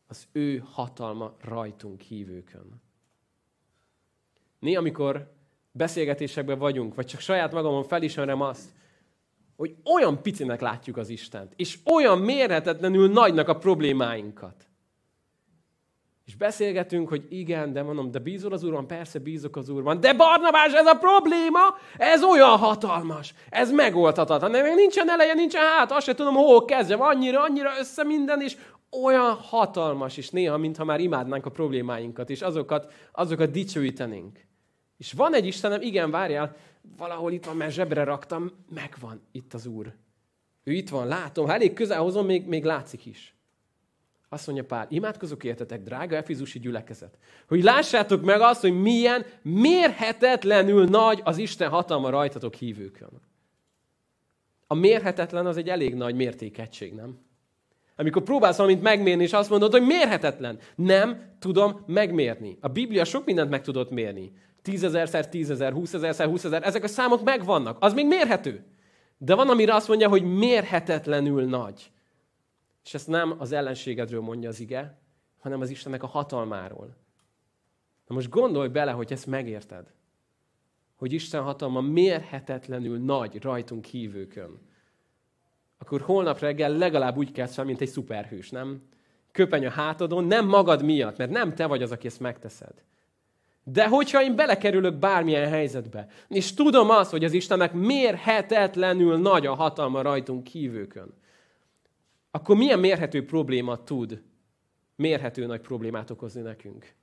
az 0.08 0.28
ő 0.32 0.64
hatalma 0.66 1.36
rajtunk 1.42 2.02
hívőkön. 2.02 2.82
Néha, 4.60 4.80
amikor 4.80 5.34
beszélgetésekben 5.74 6.60
vagyunk, 6.60 6.96
vagy 6.96 7.06
csak 7.06 7.20
saját 7.20 7.54
magamon 7.54 7.84
felismerem 7.84 8.42
azt, 8.42 8.70
hogy 9.56 9.76
olyan 9.96 10.22
picinek 10.22 10.62
látjuk 10.62 10.98
az 10.98 11.10
Istent, 11.10 11.54
és 11.56 11.80
olyan 11.94 12.20
mérhetetlenül 12.20 13.12
nagynak 13.12 13.48
a 13.48 13.58
problémáinkat. 13.58 14.68
És 16.26 16.36
beszélgetünk, 16.36 17.10
hogy 17.10 17.26
igen, 17.30 17.74
de 17.74 17.84
mondom, 17.84 18.12
de 18.12 18.20
bízol 18.20 18.54
az 18.54 18.64
Úrban? 18.64 18.88
Persze 18.88 19.20
bízok 19.20 19.56
az 19.56 19.70
Úrban. 19.70 20.00
De 20.00 20.14
Barnabás, 20.14 20.74
ez 20.74 20.86
a 20.86 20.94
probléma, 20.94 21.60
ez 21.98 22.24
olyan 22.24 22.58
hatalmas, 22.58 23.34
ez 23.50 23.72
megoldhatatlan. 23.72 24.52
Még 24.52 24.74
nincsen 24.76 25.10
eleje, 25.10 25.34
nincsen 25.34 25.62
hát, 25.62 25.92
azt 25.92 26.06
se 26.06 26.14
tudom, 26.14 26.34
hol 26.34 26.66
kezdjem, 26.66 27.02
annyira, 27.02 27.42
annyira 27.42 27.72
össze 27.80 28.04
minden, 28.04 28.42
és 28.42 28.58
olyan 29.04 29.34
hatalmas, 29.34 30.18
és 30.18 30.30
néha, 30.30 30.58
mintha 30.58 30.84
már 30.84 31.00
imádnánk 31.00 31.46
a 31.46 31.50
problémáinkat, 31.50 32.30
és 32.30 32.42
azokat, 32.42 32.94
azokat 33.12 33.52
dicsőítenénk. 33.52 34.40
És 35.04 35.12
van 35.12 35.34
egy 35.34 35.46
Istenem, 35.46 35.82
igen, 35.82 36.12
várjál, 36.12 36.56
valahol 36.98 37.32
itt 37.32 37.46
van, 37.46 37.56
mert 37.56 37.74
zsebre 37.74 38.04
raktam, 38.04 38.52
megvan 38.74 39.22
itt 39.32 39.54
az 39.54 39.66
Úr. 39.66 39.94
Ő 40.64 40.72
itt 40.72 40.90
van, 40.90 41.08
látom, 41.08 41.46
ha 41.46 41.54
elég 41.54 41.74
közel 41.74 42.02
hozom, 42.02 42.26
még, 42.26 42.48
még 42.48 42.64
látszik 42.64 43.06
is. 43.06 43.36
Azt 44.30 44.48
mondja 44.48 44.66
Pál, 44.66 44.88
imádkozok 44.90 45.44
értetek, 45.44 45.84
drága 45.84 46.16
efizusi 46.16 46.60
gyülekezet, 46.60 47.18
hogy 47.48 47.64
lássátok 47.64 48.24
meg 48.24 48.42
azt, 48.42 48.62
hogy 48.62 48.82
milyen 48.82 49.26
mérhetetlenül 49.42 50.86
nagy 50.86 51.22
az 51.24 51.38
Isten 51.38 51.70
hatalma 51.70 52.10
rajtatok 52.10 52.54
hívőkön. 52.54 53.22
A 54.68 54.74
mérhetetlen 54.74 55.46
az 55.46 55.58
egy 55.58 55.70
elég 55.70 55.96
nagy 55.96 56.16
mértékegység, 56.16 56.94
nem? 56.94 57.20
Amikor 57.96 58.24
próbálsz 58.24 58.58
valamit 58.58 58.82
megmérni, 58.82 59.24
és 59.24 59.34
azt 59.34 59.50
mondod, 59.50 59.72
hogy 59.72 59.86
mérhetetlen. 59.86 60.60
Nem 60.76 61.36
tudom 61.40 61.84
megmérni. 61.88 62.58
A 62.62 62.68
Biblia 62.68 63.04
sok 63.04 63.26
mindent 63.26 63.50
meg 63.50 63.62
tudott 63.62 63.90
mérni 63.90 64.32
tízezerszer 64.64 65.30
tízezer, 65.30 65.74
húszezerszer 65.74 66.28
húszezer, 66.28 66.64
ezek 66.64 66.84
a 66.84 66.88
számok 66.88 67.24
megvannak. 67.24 67.78
Az 67.80 67.94
még 67.94 68.08
mérhető. 68.08 68.66
De 69.18 69.36
van, 69.36 69.50
amire 69.50 69.76
azt 69.76 69.88
mondja, 69.88 70.10
hogy 70.10 70.24
mérhetetlenül 70.24 71.46
nagy. 71.46 71.92
És 72.84 72.94
ezt 72.94 73.08
nem 73.08 73.36
az 73.38 73.52
ellenségedről 73.52 74.22
mondja 74.22 74.50
az 74.50 74.60
ige, 74.60 74.98
hanem 75.40 75.62
az 75.62 75.70
Istennek 75.70 76.04
a 76.04 76.08
hatalmáról. 76.08 76.96
Na 78.08 78.16
most 78.16 78.30
gondolj 78.30 78.68
bele, 78.68 78.92
hogy 78.92 79.12
ezt 79.12 79.26
megérted. 79.28 79.94
Hogy 80.96 81.14
Isten 81.14 81.42
hatalma 81.42 81.82
mérhetetlenül 81.82 82.98
nagy 83.00 83.42
rajtunk 83.42 83.86
hívőkön. 83.86 84.60
Akkor 85.78 86.02
holnap 86.02 86.40
reggel 86.40 86.72
legalább 86.72 87.18
úgy 87.18 87.32
kezd 87.32 87.54
fel, 87.54 87.66
mint 87.66 87.82
egy 87.82 87.90
szuperhős, 87.90 88.50
nem? 88.50 88.82
Köpeny 89.32 89.66
a 89.66 89.70
hátadon, 89.70 90.24
nem 90.24 90.48
magad 90.48 90.84
miatt, 90.84 91.18
mert 91.18 91.32
nem 91.32 91.56
te 91.56 91.66
vagy 91.66 91.82
az, 91.82 91.92
aki 91.92 92.08
ezt 92.08 92.20
megteszed, 92.20 92.84
de 93.64 93.88
hogyha 93.88 94.24
én 94.24 94.36
belekerülök 94.36 94.96
bármilyen 94.96 95.50
helyzetbe, 95.50 96.08
és 96.28 96.54
tudom 96.54 96.90
azt, 96.90 97.12
hogy 97.12 97.24
az 97.24 97.34
Istennek 97.34 97.74
mérhetetlenül 97.74 99.18
nagy 99.18 99.46
a 99.46 99.54
hatalma 99.54 100.02
rajtunk 100.02 100.44
kívőkön, 100.44 101.14
akkor 102.32 102.56
milyen 102.56 102.80
mérhető 102.80 103.26
probléma 103.26 103.84
tud 103.84 104.22
mérhető 104.96 105.46
nagy 105.46 105.62
problémát 105.62 106.10
okozni 106.10 106.42
nekünk? 106.42 106.94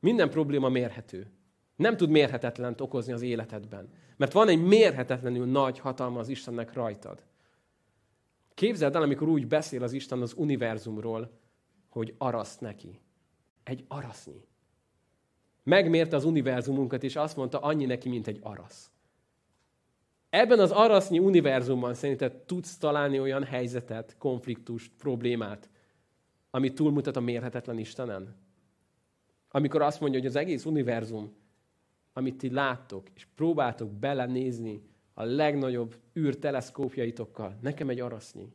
Minden 0.00 0.30
probléma 0.30 0.68
mérhető. 0.68 1.30
Nem 1.76 1.96
tud 1.96 2.10
mérhetetlent 2.10 2.80
okozni 2.80 3.12
az 3.12 3.22
életedben. 3.22 3.88
Mert 4.16 4.32
van 4.32 4.48
egy 4.48 4.62
mérhetetlenül 4.62 5.46
nagy 5.46 5.78
hatalma 5.78 6.18
az 6.18 6.28
Istennek 6.28 6.72
rajtad. 6.72 7.22
Képzeld 8.54 8.94
el, 8.94 9.02
amikor 9.02 9.28
úgy 9.28 9.46
beszél 9.46 9.82
az 9.82 9.92
Isten 9.92 10.22
az 10.22 10.34
univerzumról, 10.36 11.38
hogy 11.88 12.14
araszt 12.18 12.60
neki. 12.60 13.00
Egy 13.62 13.84
arasznyi. 13.88 14.46
Megmérte 15.64 16.16
az 16.16 16.24
univerzumunkat, 16.24 17.04
és 17.04 17.16
azt 17.16 17.36
mondta, 17.36 17.58
annyi 17.58 17.84
neki, 17.84 18.08
mint 18.08 18.26
egy 18.26 18.38
arasz. 18.42 18.90
Ebben 20.30 20.58
az 20.58 20.70
arasznyi 20.70 21.18
univerzumban 21.18 21.94
szerinted 21.94 22.32
tudsz 22.32 22.76
találni 22.76 23.20
olyan 23.20 23.44
helyzetet, 23.44 24.16
konfliktust, 24.18 24.92
problémát, 24.98 25.70
ami 26.50 26.72
túlmutat 26.72 27.16
a 27.16 27.20
mérhetetlen 27.20 27.78
Istenen? 27.78 28.36
Amikor 29.50 29.82
azt 29.82 30.00
mondja, 30.00 30.18
hogy 30.18 30.28
az 30.28 30.36
egész 30.36 30.64
univerzum, 30.64 31.34
amit 32.12 32.38
ti 32.38 32.50
láttok, 32.50 33.06
és 33.14 33.26
próbáltok 33.34 33.90
belenézni 33.92 34.82
a 35.14 35.22
legnagyobb 35.22 35.96
űrteleszkópjaitokkal, 36.18 37.58
nekem 37.60 37.88
egy 37.88 38.00
arasznyi. 38.00 38.52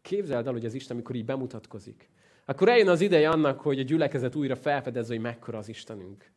Képzeld 0.00 0.46
el, 0.46 0.52
hogy 0.52 0.64
az 0.64 0.74
Isten, 0.74 0.96
amikor 0.96 1.14
így 1.14 1.24
bemutatkozik, 1.24 2.10
akkor 2.44 2.68
eljön 2.68 2.88
az 2.88 3.00
ideje 3.00 3.28
annak, 3.28 3.60
hogy 3.60 3.78
a 3.78 3.82
gyülekezet 3.82 4.34
újra 4.34 4.56
felfedezze, 4.56 5.12
hogy 5.12 5.22
mekkora 5.22 5.58
az 5.58 5.68
Istenünk. 5.68 6.32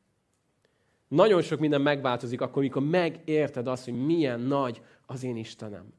Nagyon 1.07 1.41
sok 1.41 1.59
minden 1.59 1.81
megváltozik 1.81 2.41
akkor, 2.41 2.61
amikor 2.61 2.83
megérted 2.83 3.67
azt, 3.67 3.85
hogy 3.85 4.05
milyen 4.05 4.39
nagy 4.39 4.81
az 5.05 5.23
én 5.23 5.37
Istenem. 5.37 5.93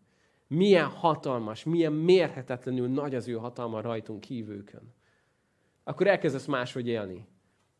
Milyen 0.47 0.87
hatalmas, 0.87 1.65
milyen 1.65 1.93
mérhetetlenül 1.93 2.89
nagy 2.89 3.15
az 3.15 3.29
ő 3.29 3.33
hatalma 3.33 3.81
rajtunk 3.81 4.25
hívőkön. 4.25 4.95
Akkor 5.85 6.07
elkezdesz 6.07 6.47
máshogy 6.47 6.87
élni. 6.87 7.27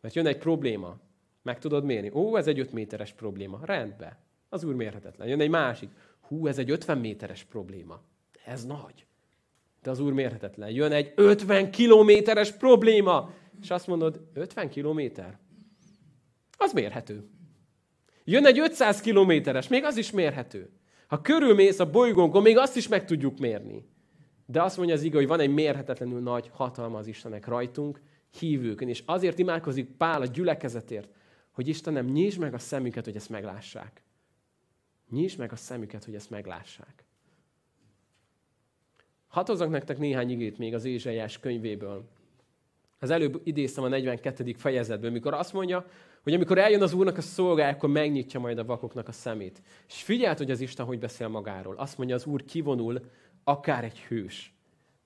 Mert 0.01 0.15
jön 0.15 0.27
egy 0.27 0.39
probléma, 0.39 0.99
meg 1.43 1.59
tudod 1.59 1.85
mérni. 1.85 2.11
Ó, 2.13 2.37
ez 2.37 2.47
egy 2.47 2.59
5 2.59 2.73
méteres 2.73 3.13
probléma. 3.13 3.61
Rendben. 3.63 4.17
Az 4.49 4.65
úr 4.65 4.75
mérhetetlen. 4.75 5.29
Jön 5.29 5.41
egy 5.41 5.51
másik. 5.51 5.91
Hú, 6.21 6.47
ez 6.47 6.59
egy 6.59 6.71
50 6.71 6.99
méteres 6.99 7.45
probléma. 7.45 8.01
Ez 8.45 8.65
nagy. 8.65 9.07
De 9.89 9.95
az 9.95 10.01
úr 10.01 10.13
mérhetetlen. 10.13 10.71
Jön 10.71 10.93
egy 10.93 11.13
50 11.15 11.71
kilométeres 11.71 12.53
probléma. 12.53 13.31
És 13.63 13.71
azt 13.71 13.87
mondod, 13.87 14.21
50 14.35 14.69
kilométer? 14.69 15.39
Az 16.57 16.73
mérhető. 16.73 17.29
Jön 18.25 18.47
egy 18.47 18.59
500 18.59 19.01
kilométeres, 19.01 19.69
még 19.69 19.85
az 19.85 19.97
is 19.97 20.11
mérhető. 20.11 20.71
Ha 21.07 21.21
körülmész 21.21 21.79
a 21.79 21.91
bolygónkon, 21.91 22.43
még 22.43 22.57
azt 22.57 22.77
is 22.77 22.89
meg 22.89 23.05
tudjuk 23.05 23.39
mérni. 23.39 23.89
De 24.47 24.63
azt 24.63 24.77
mondja 24.77 24.95
az 24.95 25.03
igaz, 25.03 25.19
hogy 25.19 25.29
van 25.29 25.41
egy 25.41 25.55
mérhetetlenül 25.55 26.21
nagy 26.21 26.51
hatalma 26.53 26.99
az 26.99 27.07
Istenek 27.07 27.47
rajtunk, 27.47 28.01
hívőkön. 28.39 28.89
És 28.89 29.03
azért 29.07 29.39
imádkozik 29.39 29.97
Pál 29.97 30.21
a 30.21 30.27
gyülekezetért, 30.27 31.09
hogy 31.51 31.69
Istenem, 31.69 32.07
nyisd 32.07 32.39
meg 32.39 32.55
a 32.55 32.59
szemüket, 32.59 33.05
hogy 33.05 33.17
ezt 33.17 33.31
meglássák. 33.31 34.03
Nyisd 35.11 35.39
meg 35.39 35.53
a 35.53 35.57
szemüket, 35.57 36.05
hogy 36.05 36.15
ezt 36.15 36.31
meglássák. 36.31 37.08
Hatozok 39.29 39.71
nektek 39.71 39.99
néhány 39.99 40.31
igét 40.31 40.59
még 40.59 40.75
az 40.75 40.85
Ézsaiás 40.85 41.39
könyvéből. 41.39 42.05
Az 42.99 43.11
előbb 43.11 43.41
idéztem 43.45 43.85
a 43.85 43.89
42. 43.89 44.53
fejezetből, 44.53 45.11
mikor 45.11 45.35
azt 45.35 45.53
mondja, 45.53 45.87
hogy 46.23 46.35
amikor 46.35 46.59
eljön 46.59 46.83
az 46.83 46.93
Úrnak 46.93 47.17
a 47.17 47.21
szolgája, 47.21 47.75
akkor 47.75 47.89
megnyitja 47.89 48.41
majd 48.41 48.59
a 48.59 48.65
vakoknak 48.65 49.09
a 49.09 49.13
szemét. 49.13 49.63
És 49.89 50.03
figyelt, 50.03 50.39
hogy 50.39 50.51
az 50.51 50.61
Isten 50.61 50.87
hogy 50.87 50.99
beszél 50.99 51.29
magáról. 51.29 51.77
Azt 51.77 51.99
mondja, 51.99 52.17
az 52.17 52.27
Úr 52.27 52.45
kivonul, 52.45 53.01
akár 53.45 53.85
egy 53.85 53.99
hős. 53.99 54.55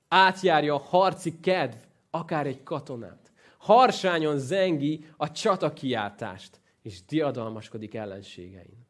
Átjárja 0.09 0.75
a 0.75 0.79
harci 0.79 1.41
kedv, 1.41 1.77
akár 2.11 2.47
egy 2.47 2.63
katonát. 2.63 3.33
Harsányon 3.59 4.39
zengi 4.39 5.05
a 5.17 5.31
csata 5.31 5.73
kiáltást, 5.73 6.61
és 6.83 7.05
diadalmaskodik 7.05 7.95
ellenségein. 7.95 8.87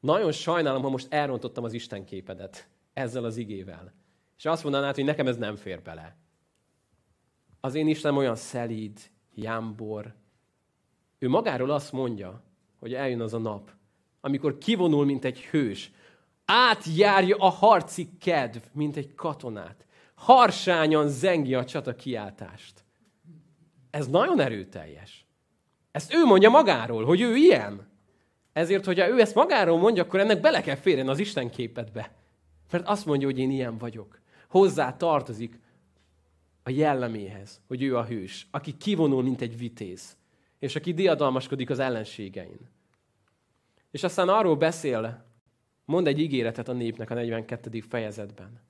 Nagyon 0.00 0.32
sajnálom, 0.32 0.82
ha 0.82 0.88
most 0.88 1.12
elrontottam 1.12 1.64
az 1.64 1.72
Isten 1.72 2.04
képedet 2.04 2.68
ezzel 2.98 3.24
az 3.24 3.36
igével. 3.36 3.92
És 4.36 4.44
azt 4.44 4.62
mondanád, 4.62 4.94
hogy 4.94 5.04
nekem 5.04 5.26
ez 5.26 5.36
nem 5.36 5.56
fér 5.56 5.82
bele. 5.82 6.16
Az 7.60 7.74
én 7.74 7.88
Istenem 7.88 8.16
olyan 8.16 8.36
szelíd, 8.36 9.10
jámbor. 9.34 10.14
Ő 11.18 11.28
magáról 11.28 11.70
azt 11.70 11.92
mondja, 11.92 12.42
hogy 12.78 12.94
eljön 12.94 13.20
az 13.20 13.34
a 13.34 13.38
nap, 13.38 13.70
amikor 14.20 14.58
kivonul, 14.58 15.04
mint 15.04 15.24
egy 15.24 15.40
hős, 15.40 15.90
átjárja 16.44 17.36
a 17.36 17.48
harci 17.48 18.08
kedv, 18.20 18.62
mint 18.72 18.96
egy 18.96 19.14
katonát. 19.14 19.86
Harsányan 20.14 21.08
zengi 21.08 21.54
a 21.54 21.64
csata 21.64 21.94
kiáltást. 21.94 22.84
Ez 23.90 24.08
nagyon 24.08 24.40
erőteljes. 24.40 25.26
Ezt 25.90 26.14
ő 26.14 26.24
mondja 26.24 26.50
magáról, 26.50 27.04
hogy 27.04 27.20
ő 27.20 27.36
ilyen. 27.36 27.88
Ezért, 28.52 28.84
hogyha 28.84 29.08
ő 29.08 29.20
ezt 29.20 29.34
magáról 29.34 29.78
mondja, 29.78 30.02
akkor 30.02 30.20
ennek 30.20 30.40
bele 30.40 30.60
kell 30.60 30.76
férjen 30.76 31.08
az 31.08 31.18
Isten 31.18 31.50
képetbe. 31.50 32.12
Mert 32.70 32.86
azt 32.86 33.06
mondja, 33.06 33.26
hogy 33.26 33.38
én 33.38 33.50
ilyen 33.50 33.78
vagyok. 33.78 34.20
Hozzá 34.48 34.96
tartozik 34.96 35.58
a 36.62 36.70
jelleméhez, 36.70 37.60
hogy 37.66 37.82
ő 37.82 37.96
a 37.96 38.04
hős, 38.04 38.46
aki 38.50 38.76
kivonul, 38.76 39.22
mint 39.22 39.40
egy 39.40 39.58
vitéz, 39.58 40.16
és 40.58 40.76
aki 40.76 40.94
diadalmaskodik 40.94 41.70
az 41.70 41.78
ellenségein. 41.78 42.68
És 43.90 44.02
aztán 44.02 44.28
arról 44.28 44.56
beszél, 44.56 45.24
mond 45.84 46.06
egy 46.06 46.18
ígéretet 46.18 46.68
a 46.68 46.72
népnek 46.72 47.10
a 47.10 47.14
42. 47.14 47.80
fejezetben. 47.80 48.60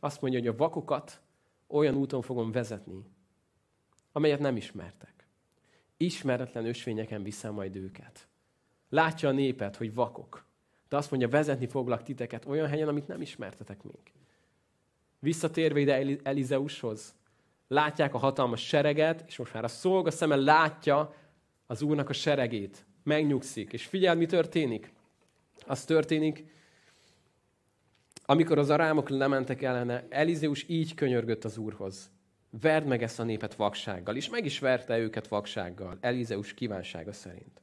Azt 0.00 0.20
mondja, 0.20 0.38
hogy 0.40 0.48
a 0.48 0.56
vakokat 0.56 1.20
olyan 1.66 1.94
úton 1.94 2.22
fogom 2.22 2.52
vezetni, 2.52 3.04
amelyet 4.12 4.40
nem 4.40 4.56
ismertek. 4.56 5.26
Ismeretlen 5.96 6.66
ösvényeken 6.66 7.22
viszem 7.22 7.54
majd 7.54 7.76
őket. 7.76 8.28
Látja 8.88 9.28
a 9.28 9.32
népet, 9.32 9.76
hogy 9.76 9.94
vakok. 9.94 10.44
De 10.88 10.96
azt 10.96 11.10
mondja, 11.10 11.28
vezetni 11.28 11.66
foglak 11.66 12.02
titeket 12.02 12.46
olyan 12.46 12.68
helyen, 12.68 12.88
amit 12.88 13.08
nem 13.08 13.20
ismertetek 13.20 13.82
még. 13.82 14.12
Visszatérve 15.18 15.80
ide 15.80 16.18
Elizeushoz, 16.22 17.14
látják 17.68 18.14
a 18.14 18.18
hatalmas 18.18 18.66
sereget, 18.66 19.24
és 19.26 19.36
most 19.36 19.54
már 19.54 19.64
a 19.64 19.68
szolga 19.68 20.10
szeme 20.10 20.36
látja 20.36 21.14
az 21.66 21.82
úrnak 21.82 22.08
a 22.08 22.12
seregét. 22.12 22.84
Megnyugszik, 23.02 23.72
és 23.72 23.86
figyeld, 23.86 24.18
mi 24.18 24.26
történik. 24.26 24.92
Az 25.66 25.84
történik, 25.84 26.44
amikor 28.24 28.58
az 28.58 28.70
arámok 28.70 29.08
lementek 29.08 29.62
ellene, 29.62 30.06
Elizeus 30.08 30.68
így 30.68 30.94
könyörgött 30.94 31.44
az 31.44 31.58
úrhoz. 31.58 32.10
Verd 32.60 32.86
meg 32.86 33.02
ezt 33.02 33.20
a 33.20 33.24
népet 33.24 33.54
vaksággal, 33.54 34.16
és 34.16 34.28
meg 34.28 34.44
is 34.44 34.58
verte 34.58 34.98
őket 34.98 35.28
vaksággal, 35.28 35.98
Elizeus 36.00 36.54
kívánsága 36.54 37.12
szerint. 37.12 37.62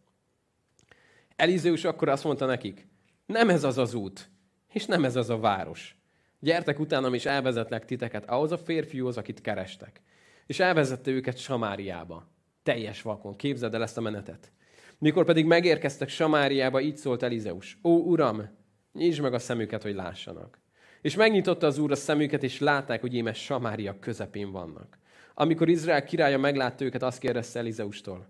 Elizeus 1.36 1.84
akkor 1.84 2.10
azt 2.10 2.24
mondta 2.24 2.46
nekik, 2.46 2.88
nem 3.32 3.50
ez 3.50 3.64
az 3.64 3.78
az 3.78 3.94
út, 3.94 4.30
és 4.74 4.86
nem 4.86 5.06
ez 5.06 5.16
az 5.16 5.30
a 5.30 5.40
város. 5.40 5.96
Gyertek 6.40 6.80
utánam, 6.80 7.14
és 7.14 7.26
elvezetlek 7.26 7.86
titeket 7.86 8.30
ahhoz 8.30 8.52
a 8.52 8.58
férfihoz, 8.58 9.18
akit 9.18 9.42
kerestek. 9.42 10.02
És 10.46 10.60
elvezette 10.60 11.12
őket 11.12 11.38
Samáriába. 11.38 12.28
Teljes 12.64 13.02
vakon. 13.02 13.36
Képzeld 13.36 13.74
el 13.74 13.82
ezt 13.82 13.98
a 13.98 14.02
menetet. 14.02 14.52
Mikor 14.98 15.26
pedig 15.26 15.46
megérkeztek 15.46 16.10
Samáriába, 16.10 16.82
így 16.82 16.98
szólt 16.98 17.24
Elizeus. 17.24 17.78
Ó, 17.84 17.90
uram, 17.90 18.50
nyisd 18.94 19.22
meg 19.22 19.34
a 19.34 19.40
szemüket, 19.40 19.84
hogy 19.84 19.96
lássanak. 19.96 20.60
És 21.02 21.16
megnyitotta 21.16 21.68
az 21.68 21.78
úr 21.78 21.92
a 21.92 21.96
szemüket, 21.96 22.44
és 22.44 22.60
látták, 22.60 23.02
hogy 23.02 23.16
émes 23.16 23.44
Samária 23.44 24.00
közepén 24.00 24.52
vannak. 24.52 24.98
Amikor 25.34 25.70
Izrael 25.70 26.04
királya 26.04 26.38
meglátta 26.38 26.84
őket, 26.84 27.04
azt 27.04 27.20
kérdezte 27.20 27.60
Elizeustól. 27.60 28.28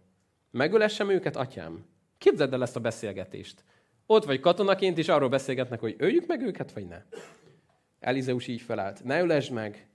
Megölessem 0.51 1.09
őket, 1.09 1.35
atyám? 1.35 1.85
Képzeld 2.17 2.53
el 2.53 2.61
ezt 2.61 2.75
a 2.75 2.79
beszélgetést. 2.79 3.63
Ott 4.05 4.25
vagy 4.25 4.39
katonaként, 4.39 4.97
és 4.97 5.07
arról 5.07 5.29
beszélgetnek, 5.29 5.79
hogy 5.79 5.95
öljük 5.97 6.27
meg 6.27 6.41
őket, 6.41 6.71
vagy 6.71 6.87
ne. 6.87 7.03
Elizeus 7.99 8.47
így 8.47 8.61
felállt. 8.61 9.03
Ne 9.03 9.21
ölesd 9.21 9.51
meg. 9.51 9.87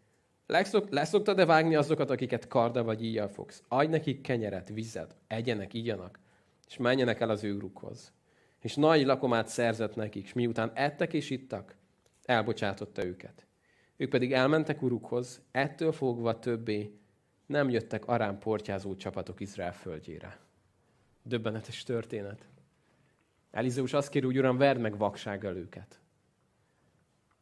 Leszok, 0.46 0.90
leszoktad-e 0.90 1.44
vágni 1.44 1.74
azokat, 1.74 2.10
akiket 2.10 2.48
karda 2.48 2.84
vagy 2.84 3.04
íjjal 3.04 3.28
fogsz? 3.28 3.62
Adj 3.68 3.90
nekik 3.90 4.20
kenyeret, 4.20 4.68
vizet, 4.68 5.16
egyenek, 5.26 5.74
igyanak, 5.74 6.18
és 6.68 6.76
menjenek 6.76 7.20
el 7.20 7.30
az 7.30 7.44
ő 7.44 7.54
urukhoz. 7.54 8.12
És 8.60 8.74
nagy 8.74 9.04
lakomát 9.04 9.48
szerzett 9.48 9.94
nekik, 9.94 10.24
és 10.24 10.32
miután 10.32 10.70
ettek 10.74 11.12
és 11.12 11.30
ittak, 11.30 11.76
elbocsátotta 12.24 13.04
őket. 13.04 13.46
Ők 13.96 14.10
pedig 14.10 14.32
elmentek 14.32 14.82
urukhoz, 14.82 15.42
ettől 15.50 15.92
fogva 15.92 16.38
többé 16.38 16.98
nem 17.46 17.70
jöttek 17.70 18.06
arán 18.06 18.38
portyázó 18.38 18.96
csapatok 18.96 19.40
Izrael 19.40 19.72
földjére. 19.72 20.38
Döbbenetes 21.22 21.82
történet. 21.82 22.48
Elizeus 23.56 23.92
azt 23.92 24.08
kér, 24.08 24.24
hogy 24.24 24.38
uram, 24.38 24.56
verd 24.56 24.80
meg 24.80 24.98
vaksággal 24.98 25.56
őket. 25.56 26.00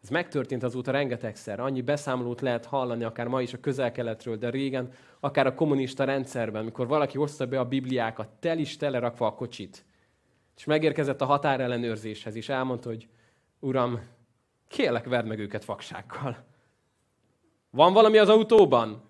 Ez 0.02 0.08
megtörtént 0.08 0.62
azóta 0.62 0.90
rengetegszer. 0.90 1.60
Annyi 1.60 1.82
beszámolót 1.82 2.40
lehet 2.40 2.64
hallani, 2.64 3.04
akár 3.04 3.28
ma 3.28 3.42
is 3.42 3.52
a 3.52 3.60
közel-keletről, 3.60 4.36
de 4.36 4.50
régen, 4.50 4.92
akár 5.20 5.46
a 5.46 5.54
kommunista 5.54 6.04
rendszerben, 6.04 6.64
mikor 6.64 6.86
valaki 6.86 7.18
hozta 7.18 7.46
be 7.46 7.58
a 7.58 7.64
Bibliákat, 7.64 8.28
tel 8.28 8.58
is 8.58 8.76
telerakva 8.76 9.26
a 9.26 9.34
kocsit. 9.34 9.84
És 10.56 10.64
megérkezett 10.64 11.20
a 11.20 11.24
határellenőrzéshez, 11.24 12.34
és 12.34 12.48
elmondta, 12.48 12.88
hogy 12.88 13.08
Uram, 13.58 14.00
kérlek, 14.68 15.04
verd 15.04 15.26
meg 15.26 15.38
őket 15.38 15.64
vaksággal. 15.64 16.44
Van 17.70 17.92
valami 17.92 18.18
az 18.18 18.28
autóban? 18.28 19.02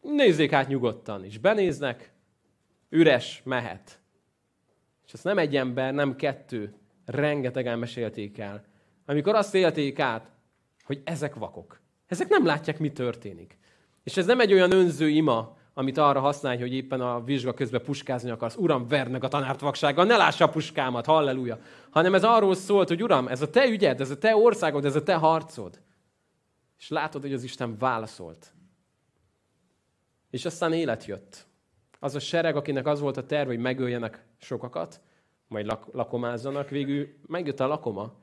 Nézzék 0.00 0.52
át 0.52 0.68
nyugodtan. 0.68 1.24
És 1.24 1.38
benéznek, 1.38 2.12
üres, 2.88 3.42
mehet. 3.44 4.00
És 5.08 5.14
ez 5.14 5.22
nem 5.22 5.38
egy 5.38 5.56
ember, 5.56 5.94
nem 5.94 6.16
kettő, 6.16 6.74
rengetegen 7.04 7.78
mesélték 7.78 8.38
el. 8.38 8.64
Amikor 9.06 9.34
azt 9.34 9.54
élték 9.54 9.98
át, 9.98 10.30
hogy 10.84 11.00
ezek 11.04 11.34
vakok. 11.34 11.80
Ezek 12.06 12.28
nem 12.28 12.46
látják, 12.46 12.78
mi 12.78 12.92
történik. 12.92 13.58
És 14.02 14.16
ez 14.16 14.26
nem 14.26 14.40
egy 14.40 14.52
olyan 14.52 14.72
önző 14.72 15.08
ima, 15.08 15.56
amit 15.74 15.98
arra 15.98 16.20
használja, 16.20 16.60
hogy 16.60 16.74
éppen 16.74 17.00
a 17.00 17.24
vizsga 17.24 17.54
közben 17.54 17.82
puskázni 17.82 18.30
akarsz. 18.30 18.56
Uram, 18.56 18.88
verd 18.88 19.10
meg 19.10 19.24
a 19.24 19.28
tanárt 19.28 19.60
vaksággal, 19.60 20.04
ne 20.04 20.16
lássa 20.16 20.44
a 20.44 20.50
puskámat, 20.50 21.06
halleluja. 21.06 21.58
Hanem 21.90 22.14
ez 22.14 22.24
arról 22.24 22.54
szólt, 22.54 22.88
hogy 22.88 23.02
Uram, 23.02 23.28
ez 23.28 23.42
a 23.42 23.50
te 23.50 23.66
ügyed, 23.66 24.00
ez 24.00 24.10
a 24.10 24.18
te 24.18 24.36
országod, 24.36 24.84
ez 24.84 24.96
a 24.96 25.02
te 25.02 25.14
harcod. 25.14 25.80
És 26.78 26.88
látod, 26.88 27.22
hogy 27.22 27.32
az 27.32 27.42
Isten 27.42 27.78
válaszolt. 27.78 28.52
És 30.30 30.44
aztán 30.44 30.72
élet 30.72 31.04
jött. 31.04 31.46
Az 31.98 32.14
a 32.14 32.18
sereg, 32.18 32.56
akinek 32.56 32.86
az 32.86 33.00
volt 33.00 33.16
a 33.16 33.26
terv, 33.26 33.48
hogy 33.48 33.58
megöljenek 33.58 34.24
sokakat, 34.38 35.00
majd 35.48 35.66
lak- 35.66 35.92
lakomázzanak, 35.92 36.68
végül 36.68 37.08
megjött 37.26 37.60
a 37.60 37.66
lakoma, 37.66 38.14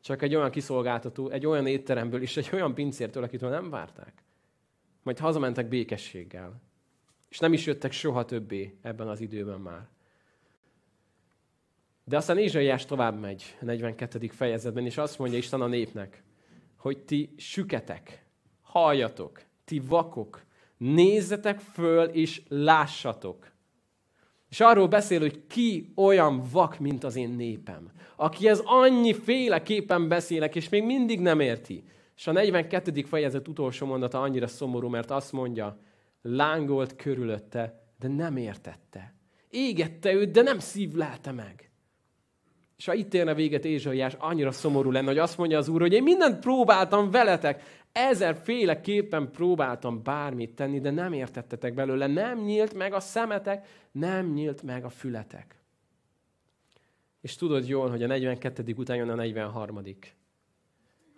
csak 0.00 0.22
egy 0.22 0.34
olyan 0.34 0.50
kiszolgáltató, 0.50 1.28
egy 1.28 1.46
olyan 1.46 1.66
étteremből 1.66 2.22
és 2.22 2.36
egy 2.36 2.50
olyan 2.52 2.74
pincértől, 2.74 3.22
akitől 3.22 3.50
nem 3.50 3.70
várták. 3.70 4.22
Majd 5.02 5.18
hazamentek 5.18 5.68
békességgel. 5.68 6.60
És 7.28 7.38
nem 7.38 7.52
is 7.52 7.66
jöttek 7.66 7.92
soha 7.92 8.24
többé 8.24 8.78
ebben 8.82 9.08
az 9.08 9.20
időben 9.20 9.60
már. 9.60 9.88
De 12.04 12.16
aztán 12.16 12.38
Ézsaiás 12.38 12.84
tovább 12.84 13.20
megy 13.20 13.56
a 13.60 13.64
42. 13.64 14.26
fejezetben, 14.26 14.84
és 14.84 14.96
azt 14.96 15.18
mondja 15.18 15.38
Isten 15.38 15.60
a 15.60 15.66
népnek, 15.66 16.22
hogy 16.76 16.98
ti 16.98 17.34
süketek, 17.36 18.24
halljatok, 18.62 19.42
ti 19.64 19.80
vakok, 19.80 20.42
nézzetek 20.82 21.60
föl 21.60 22.04
és 22.04 22.42
lássatok. 22.48 23.50
És 24.48 24.60
arról 24.60 24.88
beszél, 24.88 25.20
hogy 25.20 25.46
ki 25.46 25.92
olyan 25.96 26.42
vak, 26.52 26.78
mint 26.78 27.04
az 27.04 27.16
én 27.16 27.30
népem. 27.30 27.90
Aki 28.16 28.48
ez 28.48 28.62
annyi 28.64 29.14
féleképpen 29.14 30.08
beszélek, 30.08 30.54
és 30.54 30.68
még 30.68 30.84
mindig 30.84 31.20
nem 31.20 31.40
érti. 31.40 31.84
És 32.16 32.26
a 32.26 32.32
42. 32.32 33.02
fejezet 33.02 33.48
utolsó 33.48 33.86
mondata 33.86 34.20
annyira 34.20 34.46
szomorú, 34.46 34.88
mert 34.88 35.10
azt 35.10 35.32
mondja, 35.32 35.78
lángolt 36.22 36.96
körülötte, 36.96 37.82
de 37.98 38.08
nem 38.08 38.36
értette. 38.36 39.14
Égette 39.50 40.12
őt, 40.12 40.30
de 40.30 40.42
nem 40.42 40.58
szívlelte 40.58 41.32
meg. 41.32 41.70
És 42.76 42.88
ha 42.88 42.94
itt 42.94 43.14
érne 43.14 43.34
véget 43.34 43.64
Ézsaiás, 43.64 44.14
annyira 44.18 44.50
szomorú 44.50 44.90
lenne, 44.90 45.06
hogy 45.06 45.18
azt 45.18 45.38
mondja 45.38 45.58
az 45.58 45.68
Úr, 45.68 45.80
hogy 45.80 45.92
én 45.92 46.02
mindent 46.02 46.38
próbáltam 46.38 47.10
veletek, 47.10 47.81
ezerféleképpen 47.92 49.30
próbáltam 49.30 50.02
bármit 50.02 50.54
tenni, 50.54 50.80
de 50.80 50.90
nem 50.90 51.12
értettetek 51.12 51.74
belőle, 51.74 52.06
nem 52.06 52.38
nyílt 52.38 52.74
meg 52.74 52.92
a 52.92 53.00
szemetek, 53.00 53.88
nem 53.90 54.32
nyílt 54.32 54.62
meg 54.62 54.84
a 54.84 54.88
fületek. 54.88 55.62
És 57.20 57.36
tudod 57.36 57.68
jól, 57.68 57.90
hogy 57.90 58.02
a 58.02 58.06
42. 58.06 58.74
után 58.76 58.96
jön 58.96 59.08
a 59.08 59.14
43. 59.14 59.80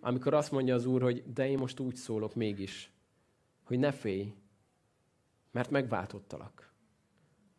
Amikor 0.00 0.34
azt 0.34 0.52
mondja 0.52 0.74
az 0.74 0.86
Úr, 0.86 1.02
hogy 1.02 1.32
de 1.32 1.48
én 1.48 1.58
most 1.58 1.80
úgy 1.80 1.94
szólok 1.94 2.34
mégis, 2.34 2.92
hogy 3.64 3.78
ne 3.78 3.92
félj, 3.92 4.34
mert 5.50 5.70
megváltottalak. 5.70 6.72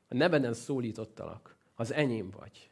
A 0.07 0.13
neveden 0.13 0.53
szólítottalak, 0.53 1.55
az 1.75 1.93
enyém 1.93 2.29
vagy. 2.29 2.69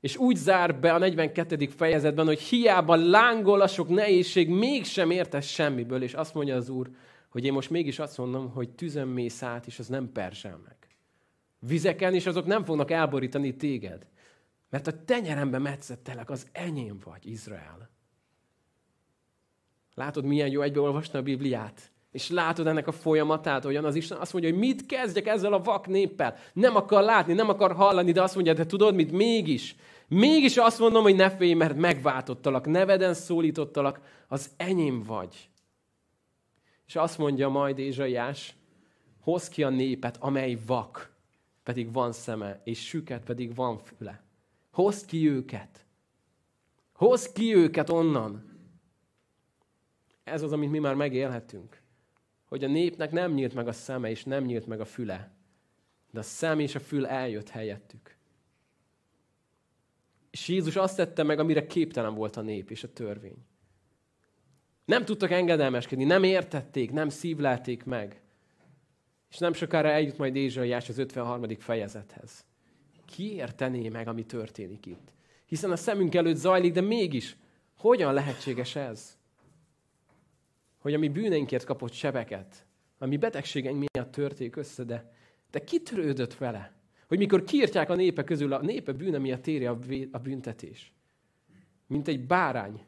És 0.00 0.16
úgy 0.16 0.36
zár 0.36 0.80
be 0.80 0.94
a 0.94 0.98
42. 0.98 1.66
fejezetben, 1.66 2.26
hogy 2.26 2.40
hiába 2.40 2.94
lángol 2.94 3.60
a 3.60 3.66
sok 3.66 3.88
nehézség, 3.88 4.48
mégsem 4.48 5.10
értesz 5.10 5.46
semmiből, 5.46 6.02
és 6.02 6.14
azt 6.14 6.34
mondja 6.34 6.56
az 6.56 6.68
Úr, 6.68 6.90
hogy 7.28 7.44
én 7.44 7.52
most 7.52 7.70
mégis 7.70 7.98
azt 7.98 8.18
mondom, 8.18 8.50
hogy 8.50 8.70
tüzön 8.70 9.08
mész 9.08 9.42
át, 9.42 9.66
és 9.66 9.78
az 9.78 9.88
nem 9.88 10.12
perzsel 10.12 10.60
meg. 10.64 10.76
Vizeken, 11.58 12.14
és 12.14 12.26
azok 12.26 12.46
nem 12.46 12.64
fognak 12.64 12.90
elborítani 12.90 13.56
téged. 13.56 14.06
Mert 14.70 14.86
a 14.86 15.04
tenyerembe 15.04 15.58
metszettelek, 15.58 16.30
az 16.30 16.46
enyém 16.52 16.98
vagy, 17.04 17.26
Izrael. 17.26 17.90
Látod, 19.94 20.24
milyen 20.24 20.50
jó 20.50 20.60
egybeolvasni 20.60 21.18
a 21.18 21.22
Bibliát? 21.22 21.90
És 22.16 22.30
látod 22.30 22.66
ennek 22.66 22.86
a 22.86 22.92
folyamatát, 22.92 23.64
olyan 23.64 23.84
az 23.84 23.94
Isten 23.94 24.18
azt 24.18 24.32
mondja, 24.32 24.50
hogy 24.50 24.58
mit 24.60 24.86
kezdjek 24.86 25.26
ezzel 25.26 25.52
a 25.52 25.62
vak 25.62 25.86
néppel. 25.86 26.36
Nem 26.52 26.76
akar 26.76 27.02
látni, 27.02 27.32
nem 27.32 27.48
akar 27.48 27.74
hallani, 27.74 28.12
de 28.12 28.22
azt 28.22 28.34
mondja, 28.34 28.52
de 28.52 28.66
tudod 28.66 28.94
mit, 28.94 29.12
mégis. 29.12 29.76
Mégis 30.08 30.56
azt 30.56 30.78
mondom, 30.78 31.02
hogy 31.02 31.14
ne 31.14 31.30
félj, 31.30 31.52
mert 31.52 31.76
megváltottalak, 31.76 32.66
neveden 32.66 33.14
szólítottalak, 33.14 34.00
az 34.28 34.50
enyém 34.56 35.02
vagy. 35.02 35.50
És 36.86 36.96
azt 36.96 37.18
mondja 37.18 37.48
majd 37.48 37.78
Ézsaiás, 37.78 38.54
hoz 39.20 39.48
ki 39.48 39.62
a 39.62 39.68
népet, 39.68 40.16
amely 40.20 40.58
vak, 40.66 41.12
pedig 41.62 41.92
van 41.92 42.12
szeme, 42.12 42.60
és 42.64 42.86
süket, 42.86 43.24
pedig 43.24 43.54
van 43.54 43.78
füle. 43.78 44.22
Hoz 44.70 45.04
ki 45.04 45.28
őket. 45.28 45.86
Hoz 46.92 47.32
ki 47.32 47.54
őket 47.54 47.90
onnan. 47.90 48.58
Ez 50.24 50.42
az, 50.42 50.52
amit 50.52 50.70
mi 50.70 50.78
már 50.78 50.94
megélhetünk 50.94 51.84
hogy 52.56 52.64
a 52.64 52.72
népnek 52.72 53.10
nem 53.10 53.32
nyílt 53.32 53.54
meg 53.54 53.68
a 53.68 53.72
szeme, 53.72 54.10
és 54.10 54.24
nem 54.24 54.44
nyílt 54.44 54.66
meg 54.66 54.80
a 54.80 54.84
füle. 54.84 55.30
De 56.10 56.18
a 56.18 56.22
szem 56.22 56.58
és 56.58 56.74
a 56.74 56.80
fül 56.80 57.06
eljött 57.06 57.48
helyettük. 57.48 58.16
És 60.30 60.48
Jézus 60.48 60.76
azt 60.76 60.96
tette 60.96 61.22
meg, 61.22 61.38
amire 61.38 61.66
képtelen 61.66 62.14
volt 62.14 62.36
a 62.36 62.40
nép 62.40 62.70
és 62.70 62.84
a 62.84 62.92
törvény. 62.92 63.46
Nem 64.84 65.04
tudtak 65.04 65.30
engedelmeskedni, 65.30 66.04
nem 66.04 66.22
értették, 66.22 66.90
nem 66.90 67.08
szívlelték 67.08 67.84
meg. 67.84 68.22
És 69.30 69.38
nem 69.38 69.52
sokára 69.52 69.88
eljut 69.88 70.18
majd 70.18 70.36
Ézsaiás 70.36 70.88
az 70.88 70.98
53. 70.98 71.58
fejezethez. 71.58 72.44
Ki 73.04 73.34
értené 73.34 73.88
meg, 73.88 74.08
ami 74.08 74.26
történik 74.26 74.86
itt? 74.86 75.12
Hiszen 75.46 75.70
a 75.70 75.76
szemünk 75.76 76.14
előtt 76.14 76.36
zajlik, 76.36 76.72
de 76.72 76.80
mégis, 76.80 77.36
hogyan 77.76 78.14
lehetséges 78.14 78.76
ez? 78.76 79.15
Hogy 80.86 80.94
a 80.94 80.98
mi 80.98 81.08
bűneinkért 81.08 81.64
kapott 81.64 81.92
sebeket, 81.92 82.66
ami 82.98 83.16
betegségeink 83.16 83.88
miatt 83.92 84.12
törték 84.12 84.56
össze, 84.56 84.84
de, 84.84 85.12
de 85.50 85.64
kitörődött 85.64 86.34
vele. 86.34 86.72
Hogy 87.08 87.18
mikor 87.18 87.44
kiírtják 87.44 87.90
a 87.90 87.94
népe 87.94 88.24
közül, 88.24 88.52
a 88.52 88.60
népe 88.60 88.92
bűne 88.92 89.18
miatt 89.18 89.46
éri 89.46 89.66
a, 89.66 89.78
a 90.10 90.18
büntetés. 90.18 90.92
Mint 91.86 92.08
egy 92.08 92.26
bárány, 92.26 92.84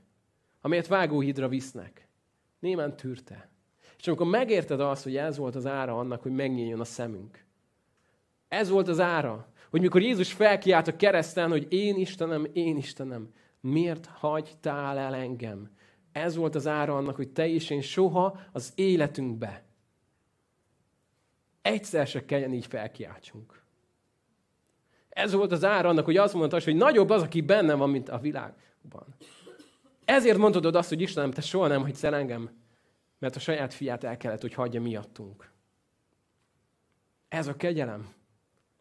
amelyet 0.60 0.86
vágóhidra 0.86 1.48
visznek. 1.48 2.08
Némán 2.58 2.96
tűrte. 2.96 3.50
És 3.98 4.06
amikor 4.06 4.26
megérted 4.26 4.80
azt, 4.80 5.02
hogy 5.02 5.16
ez 5.16 5.36
volt 5.36 5.54
az 5.54 5.66
ára 5.66 5.98
annak, 5.98 6.22
hogy 6.22 6.32
megnyíljon 6.32 6.80
a 6.80 6.84
szemünk. 6.84 7.44
Ez 8.48 8.68
volt 8.68 8.88
az 8.88 9.00
ára, 9.00 9.52
hogy 9.70 9.80
mikor 9.80 10.02
Jézus 10.02 10.32
felkiált 10.32 10.88
a 10.88 10.96
kereszten, 10.96 11.50
hogy 11.50 11.66
én 11.72 11.96
Istenem, 11.96 12.46
én 12.52 12.76
Istenem, 12.76 13.32
miért 13.60 14.06
hagytál 14.06 14.98
el 14.98 15.14
engem? 15.14 15.76
Ez 16.18 16.36
volt 16.36 16.54
az 16.54 16.66
ára 16.66 16.96
annak, 16.96 17.16
hogy 17.16 17.28
te 17.28 17.48
és 17.48 17.70
én 17.70 17.80
soha 17.80 18.40
az 18.52 18.72
életünkbe 18.74 19.68
egyszer 21.68 22.06
se 22.06 22.24
kelljen 22.24 22.52
így 22.52 22.66
felkiáltsunk. 22.66 23.62
Ez 25.08 25.32
volt 25.32 25.52
az 25.52 25.64
ára 25.64 25.88
annak, 25.88 26.04
hogy 26.04 26.16
azt 26.16 26.34
mondta, 26.34 26.60
hogy 26.64 26.76
nagyobb 26.76 27.10
az, 27.10 27.22
aki 27.22 27.40
bennem 27.40 27.78
van, 27.78 27.90
mint 27.90 28.08
a 28.08 28.18
világban. 28.18 29.14
Ezért 30.04 30.38
mondod 30.38 30.74
azt, 30.74 30.88
hogy 30.88 31.00
Istenem, 31.00 31.30
te 31.30 31.40
soha 31.40 31.66
nem 31.66 31.82
hagysz 31.82 32.04
el 32.04 32.14
engem, 32.14 32.50
mert 33.18 33.36
a 33.36 33.38
saját 33.38 33.74
fiát 33.74 34.04
el 34.04 34.16
kellett, 34.16 34.40
hogy 34.40 34.54
hagyja 34.54 34.80
miattunk. 34.80 35.50
Ez 37.28 37.46
a 37.46 37.56
kegyelem. 37.56 38.08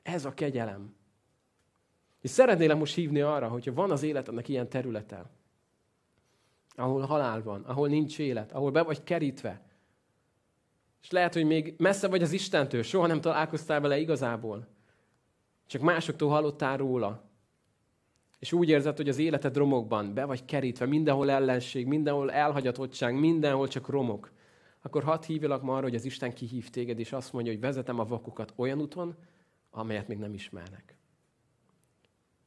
Ez 0.04 0.26
a 0.26 0.34
kegyelem. 0.34 0.96
És 2.22 2.30
szeretnélek 2.30 2.78
most 2.78 2.96
hívni 2.96 3.22
arra, 3.22 3.48
hogyha 3.48 3.74
van 3.74 3.92
az 3.92 4.04
életednek 4.04 4.48
ilyen 4.48 4.70
területe, 4.70 5.30
ahol 6.78 7.02
halál 7.02 7.44
van, 7.44 7.62
ahol 7.62 7.88
nincs 7.88 8.20
élet, 8.20 8.52
ahol 8.52 8.72
be 8.72 8.82
vagy 8.82 9.04
kerítve. 9.04 9.62
És 11.02 11.12
lehet, 11.12 11.34
hogy 11.34 11.46
még 11.46 11.76
messze 11.78 12.08
vagy 12.08 12.22
az 12.22 12.32
Istentől, 12.32 12.84
soha 12.84 13.08
nem 13.08 13.22
találkoztál 13.22 13.82
vele 13.82 13.98
igazából. 13.98 14.68
Csak 15.66 15.82
másoktól 15.82 16.30
hallottál 16.30 16.78
róla. 16.78 17.24
És 18.40 18.54
úgy 18.54 18.70
érzed, 18.70 18.98
hogy 18.98 19.10
az 19.10 19.18
életed 19.18 19.58
romokban, 19.58 20.14
be 20.14 20.26
vagy 20.26 20.46
kerítve, 20.46 20.86
mindenhol 20.86 21.30
ellenség, 21.30 21.86
mindenhol 21.86 22.32
elhagyatottság, 22.32 23.20
mindenhol 23.20 23.68
csak 23.68 23.90
romok. 23.90 24.32
Akkor 24.82 25.04
hadd 25.04 25.26
hívjalak 25.26 25.62
ma 25.62 25.74
arra, 25.74 25.84
hogy 25.84 25.96
az 25.96 26.06
Isten 26.06 26.34
kihív 26.34 26.70
téged, 26.70 27.00
és 27.00 27.12
azt 27.12 27.34
mondja, 27.34 27.52
hogy 27.52 27.62
vezetem 27.62 28.00
a 28.00 28.06
vakokat 28.06 28.54
olyan 28.56 28.82
úton, 28.82 29.16
amelyet 29.70 30.08
még 30.08 30.18
nem 30.18 30.34
ismernek. 30.34 30.98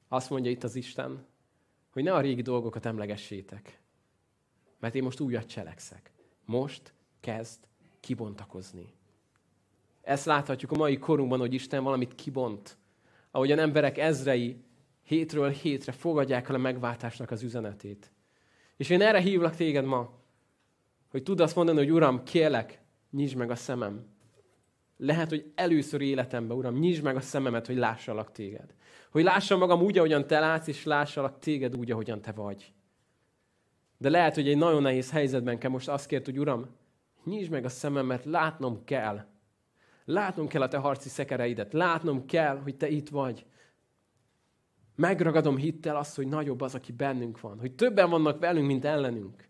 Azt 0.08 0.30
mondja 0.30 0.50
itt 0.50 0.64
az 0.64 0.76
Isten, 0.76 1.26
hogy 1.90 2.02
ne 2.02 2.14
a 2.14 2.20
régi 2.20 2.42
dolgokat 2.42 2.86
emlegessétek, 2.86 3.80
mert 4.80 4.94
én 4.94 5.02
most 5.02 5.20
újat 5.20 5.46
cselekszek. 5.46 6.12
Most 6.44 6.94
kezd 7.20 7.58
kibontakozni. 8.00 8.92
Ezt 10.02 10.24
láthatjuk 10.24 10.72
a 10.72 10.76
mai 10.76 10.98
korunkban, 10.98 11.38
hogy 11.38 11.54
Isten 11.54 11.82
valamit 11.82 12.14
kibont. 12.14 12.76
Ahogyan 13.30 13.58
emberek 13.58 13.98
ezrei 13.98 14.64
hétről 15.02 15.50
hétre 15.50 15.92
fogadják 15.92 16.48
el 16.48 16.54
a 16.54 16.58
megváltásnak 16.58 17.30
az 17.30 17.42
üzenetét. 17.42 18.10
És 18.76 18.90
én 18.90 19.00
erre 19.00 19.20
hívlak 19.20 19.56
téged 19.56 19.84
ma, 19.84 20.10
hogy 21.10 21.22
tudd 21.22 21.42
azt 21.42 21.56
mondani, 21.56 21.78
hogy 21.78 21.92
Uram, 21.92 22.22
kérlek, 22.22 22.82
nyisd 23.10 23.36
meg 23.36 23.50
a 23.50 23.54
szemem. 23.54 24.06
Lehet, 24.96 25.28
hogy 25.28 25.52
először 25.54 26.00
életemben, 26.00 26.56
Uram, 26.56 26.78
nyisd 26.78 27.02
meg 27.02 27.16
a 27.16 27.20
szememet, 27.20 27.66
hogy 27.66 27.76
lássalak 27.76 28.32
téged. 28.32 28.74
Hogy 29.10 29.22
lássam 29.22 29.58
magam 29.58 29.82
úgy, 29.82 29.98
ahogyan 29.98 30.26
te 30.26 30.40
látsz, 30.40 30.66
és 30.66 30.84
lássalak 30.84 31.38
téged 31.38 31.76
úgy, 31.76 31.90
ahogyan 31.90 32.20
te 32.20 32.32
vagy. 32.32 32.72
De 34.00 34.08
lehet, 34.08 34.34
hogy 34.34 34.48
egy 34.48 34.56
nagyon 34.56 34.82
nehéz 34.82 35.10
helyzetben 35.10 35.58
kell 35.58 35.70
most 35.70 35.88
azt 35.88 36.06
kért, 36.06 36.24
hogy 36.24 36.38
Uram, 36.38 36.66
nyisd 37.24 37.50
meg 37.50 37.64
a 37.64 37.68
szemem, 37.68 38.06
mert 38.06 38.24
látnom 38.24 38.84
kell. 38.84 39.26
Látnom 40.04 40.48
kell 40.48 40.62
a 40.62 40.68
te 40.68 40.76
harci 40.76 41.08
szekereidet. 41.08 41.72
Látnom 41.72 42.26
kell, 42.26 42.58
hogy 42.58 42.76
te 42.76 42.88
itt 42.88 43.08
vagy. 43.08 43.46
Megragadom 44.96 45.56
hittel 45.56 45.96
azt, 45.96 46.16
hogy 46.16 46.26
nagyobb 46.26 46.60
az, 46.60 46.74
aki 46.74 46.92
bennünk 46.92 47.40
van. 47.40 47.58
Hogy 47.58 47.74
többen 47.74 48.10
vannak 48.10 48.40
velünk, 48.40 48.66
mint 48.66 48.84
ellenünk. 48.84 49.48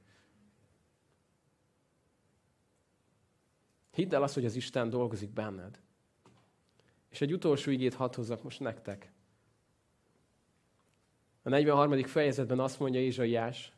Hidd 3.93 4.15
el 4.15 4.23
azt, 4.23 4.35
hogy 4.35 4.45
az 4.45 4.57
Isten 4.57 4.91
dolgozik 4.91 5.31
benned. 5.31 5.81
És 7.09 7.21
egy 7.21 7.33
utolsó 7.33 7.71
igét 7.71 7.95
hadd 7.95 8.15
hozzak 8.15 8.43
most 8.43 8.61
nektek. 8.61 9.13
A 11.43 11.49
43. 11.49 12.03
fejezetben 12.03 12.61
azt 12.61 12.79
mondja 12.79 13.01
Ézsaiás, 13.01 13.73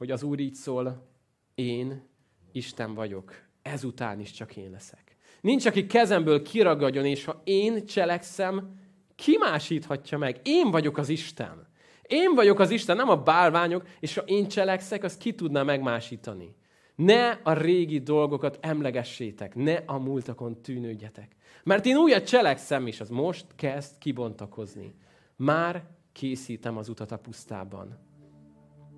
hogy 0.00 0.10
az 0.10 0.22
Úr 0.22 0.38
így 0.38 0.54
szól, 0.54 1.06
én 1.54 2.08
Isten 2.52 2.94
vagyok, 2.94 3.34
ezután 3.62 4.20
is 4.20 4.30
csak 4.30 4.56
én 4.56 4.70
leszek. 4.70 5.16
Nincs, 5.40 5.66
aki 5.66 5.86
kezemből 5.86 6.42
kiragadjon, 6.42 7.04
és 7.04 7.24
ha 7.24 7.40
én 7.44 7.86
cselekszem, 7.86 8.78
ki 9.14 9.36
másíthatja 9.38 10.18
meg? 10.18 10.40
Én 10.42 10.70
vagyok 10.70 10.98
az 10.98 11.08
Isten. 11.08 11.68
Én 12.02 12.34
vagyok 12.34 12.58
az 12.58 12.70
Isten, 12.70 12.96
nem 12.96 13.08
a 13.08 13.22
bálványok, 13.22 13.88
és 13.98 14.14
ha 14.14 14.20
én 14.20 14.48
cselekszek, 14.48 15.04
az 15.04 15.16
ki 15.16 15.34
tudná 15.34 15.62
megmásítani. 15.62 16.54
Ne 16.94 17.30
a 17.30 17.52
régi 17.52 17.98
dolgokat 17.98 18.58
emlegessétek, 18.60 19.54
ne 19.54 19.74
a 19.74 19.98
múltakon 19.98 20.62
tűnődjetek. 20.62 21.36
Mert 21.64 21.86
én 21.86 21.96
újat 21.96 22.26
cselekszem, 22.26 22.86
és 22.86 23.00
az 23.00 23.08
most 23.08 23.46
kezd 23.56 23.98
kibontakozni. 23.98 24.94
Már 25.36 25.84
készítem 26.12 26.76
az 26.76 26.88
utat 26.88 27.12
a 27.12 27.18
pusztában. 27.18 28.08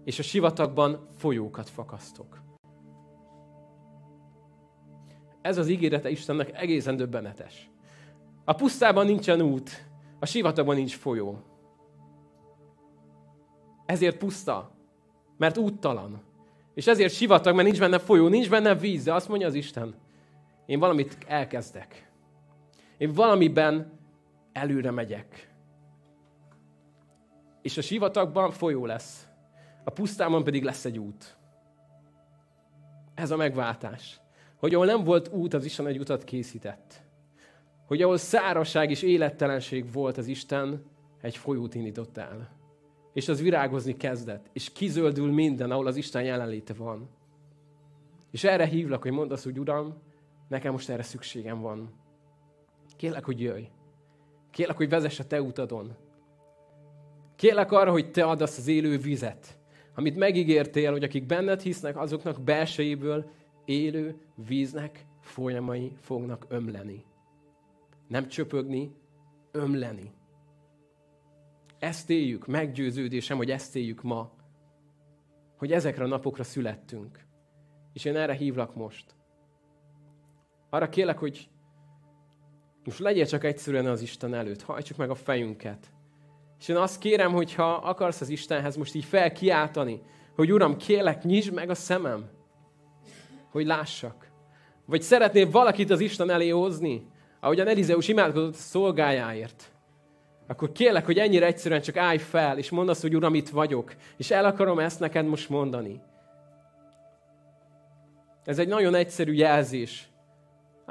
És 0.05 0.19
a 0.19 0.23
sivatagban 0.23 1.07
folyókat 1.17 1.69
fakasztok. 1.69 2.41
Ez 5.43 5.59
az 5.59 5.69
ígérete 5.69 6.11
Istennek 6.11 6.61
egészen 6.61 6.97
döbbenetes. 6.97 7.71
A 8.45 8.53
pusztában 8.53 9.07
nincsen 9.07 9.41
út, 9.41 9.87
a 10.19 10.27
sivatagban 10.27 10.77
nincs 10.77 10.97
folyó. 10.97 11.39
Ezért 13.87 14.17
puszta, 14.17 14.71
mert 15.37 15.57
úttalan. 15.59 16.23
És 16.75 16.87
ezért 16.87 17.13
sivatag, 17.13 17.55
mert 17.55 17.67
nincs 17.67 17.81
benne 17.81 17.99
folyó, 17.99 18.29
nincs 18.29 18.51
benne 18.51 18.75
víz, 18.75 19.05
de 19.05 19.15
azt 19.15 19.29
mondja 19.29 19.47
az 19.47 19.55
Isten, 19.55 19.95
én 20.67 20.79
valamit 20.79 21.19
elkezdek. 21.27 22.11
Én 22.99 23.13
valamiben 23.13 23.99
előre 24.53 24.91
megyek. 24.91 25.55
És 27.63 27.79
a 27.79 27.83
sivatagban 27.83 28.51
folyó 28.51 28.87
lesz. 28.87 29.27
A 29.85 29.91
pusztában 29.91 30.45
pedig 30.45 30.63
lesz 30.63 30.85
egy 30.85 30.99
út. 30.99 31.37
Ez 33.15 33.31
a 33.31 33.37
megváltás. 33.37 34.21
Hogy 34.57 34.75
ahol 34.75 34.87
nem 34.87 35.05
volt 35.05 35.29
út, 35.29 35.55
az 35.55 35.65
Isten 35.65 35.87
egy 35.87 35.99
utat 35.99 36.25
készített. 36.25 37.03
Hogy 37.87 38.03
ahol 38.03 38.17
szárazság 38.17 38.91
és 38.91 39.03
élettelenség 39.03 39.93
volt, 39.93 40.17
az 40.17 40.27
Isten 40.27 40.85
egy 41.21 41.37
folyót 41.37 41.75
indított 41.75 42.17
el. 42.17 42.51
És 43.13 43.29
az 43.29 43.41
virágozni 43.41 43.97
kezdett. 43.97 44.49
És 44.53 44.73
kizöldül 44.73 45.33
minden, 45.33 45.71
ahol 45.71 45.87
az 45.87 45.97
Isten 45.97 46.23
jelenléte 46.23 46.75
van. 46.75 47.09
És 48.31 48.45
erre 48.45 48.65
hívlak, 48.65 49.03
hogy 49.03 49.13
mondd 49.13 49.33
azt, 49.33 49.45
hogy 49.45 49.59
Uram, 49.59 49.95
nekem 50.49 50.73
most 50.73 50.89
erre 50.89 51.03
szükségem 51.03 51.61
van. 51.61 51.95
Kérlek, 52.97 53.25
hogy 53.25 53.41
jöjj. 53.41 53.65
Kérlek, 54.51 54.77
hogy 54.77 54.89
vezess 54.89 55.19
a 55.19 55.27
te 55.27 55.43
utadon. 55.43 55.97
Kérlek 57.37 57.73
arra, 57.73 57.91
hogy 57.91 58.11
te 58.11 58.25
add 58.25 58.43
azt 58.43 58.59
az 58.59 58.67
élő 58.67 58.99
vizet, 58.99 59.59
amit 59.95 60.17
megígértél, 60.17 60.91
hogy 60.91 61.05
akik 61.05 61.27
benned 61.27 61.61
hisznek, 61.61 61.97
azoknak 61.97 62.41
belsejéből 62.41 63.31
élő 63.65 64.21
víznek 64.35 65.07
folyamai 65.21 65.93
fognak 66.01 66.47
ömleni. 66.49 67.05
Nem 68.09 68.29
csöpögni, 68.29 68.95
ömleni. 69.53 70.13
Ezt 71.79 72.11
éljük, 72.11 72.47
meggyőződésem, 72.47 73.37
hogy 73.37 73.51
ezt 73.51 73.77
éljük 73.77 74.03
ma. 74.03 74.31
Hogy 75.57 75.73
ezekre 75.73 76.05
a 76.05 76.07
napokra 76.07 76.43
születtünk. 76.43 77.25
És 77.93 78.05
én 78.05 78.17
erre 78.17 78.33
hívlak 78.33 78.75
most. 78.75 79.15
Arra 80.71 80.89
kérlek, 80.89 81.19
hogy 81.19 81.49
most 82.85 82.99
legyél 82.99 83.27
csak 83.27 83.45
egyszerűen 83.45 83.87
az 83.87 84.03
Isten 84.03 84.35
előtt. 84.35 84.63
Hajtsuk 84.63 84.97
meg 84.97 85.11
a 85.11 85.15
fejünket. 85.15 85.93
És 86.63 86.69
én 86.69 86.77
azt 86.77 86.99
kérem, 86.99 87.33
hogy 87.33 87.55
ha 87.55 87.73
akarsz 87.73 88.21
az 88.21 88.29
Istenhez 88.29 88.77
most 88.77 88.95
így 88.95 89.05
felkiáltani, 89.05 90.03
hogy 90.35 90.53
Uram, 90.53 90.77
kérlek, 90.77 91.23
nyisd 91.23 91.53
meg 91.53 91.71
a 91.71 91.75
szemem, 91.75 92.31
hogy 93.51 93.67
lássak. 93.67 94.31
Vagy 94.87 95.03
szeretnél 95.03 95.51
valakit 95.51 95.91
az 95.91 96.01
Isten 96.01 96.31
elé 96.31 96.49
hozni, 96.49 97.07
ahogyan 97.41 97.69
Elizeus 97.69 98.09
imádkozott 98.09 98.55
a 98.55 98.57
szolgájáért. 98.57 99.73
Akkor 100.47 100.73
kérlek, 100.73 101.05
hogy 101.05 101.19
ennyire 101.19 101.47
egyszerűen 101.47 101.83
csak 101.83 101.97
állj 101.97 102.19
fel, 102.19 102.59
és 102.59 102.71
mondd 102.71 102.89
azt, 102.89 103.03
hogy 103.03 103.17
Uram, 103.17 103.35
itt 103.35 103.49
vagyok, 103.49 103.95
és 104.17 104.31
el 104.31 104.45
akarom 104.45 104.79
ezt 104.79 105.01
neked 105.01 105.27
most 105.27 105.49
mondani. 105.49 106.01
Ez 108.45 108.59
egy 108.59 108.69
nagyon 108.69 108.95
egyszerű 108.95 109.33
jelzés, 109.33 110.09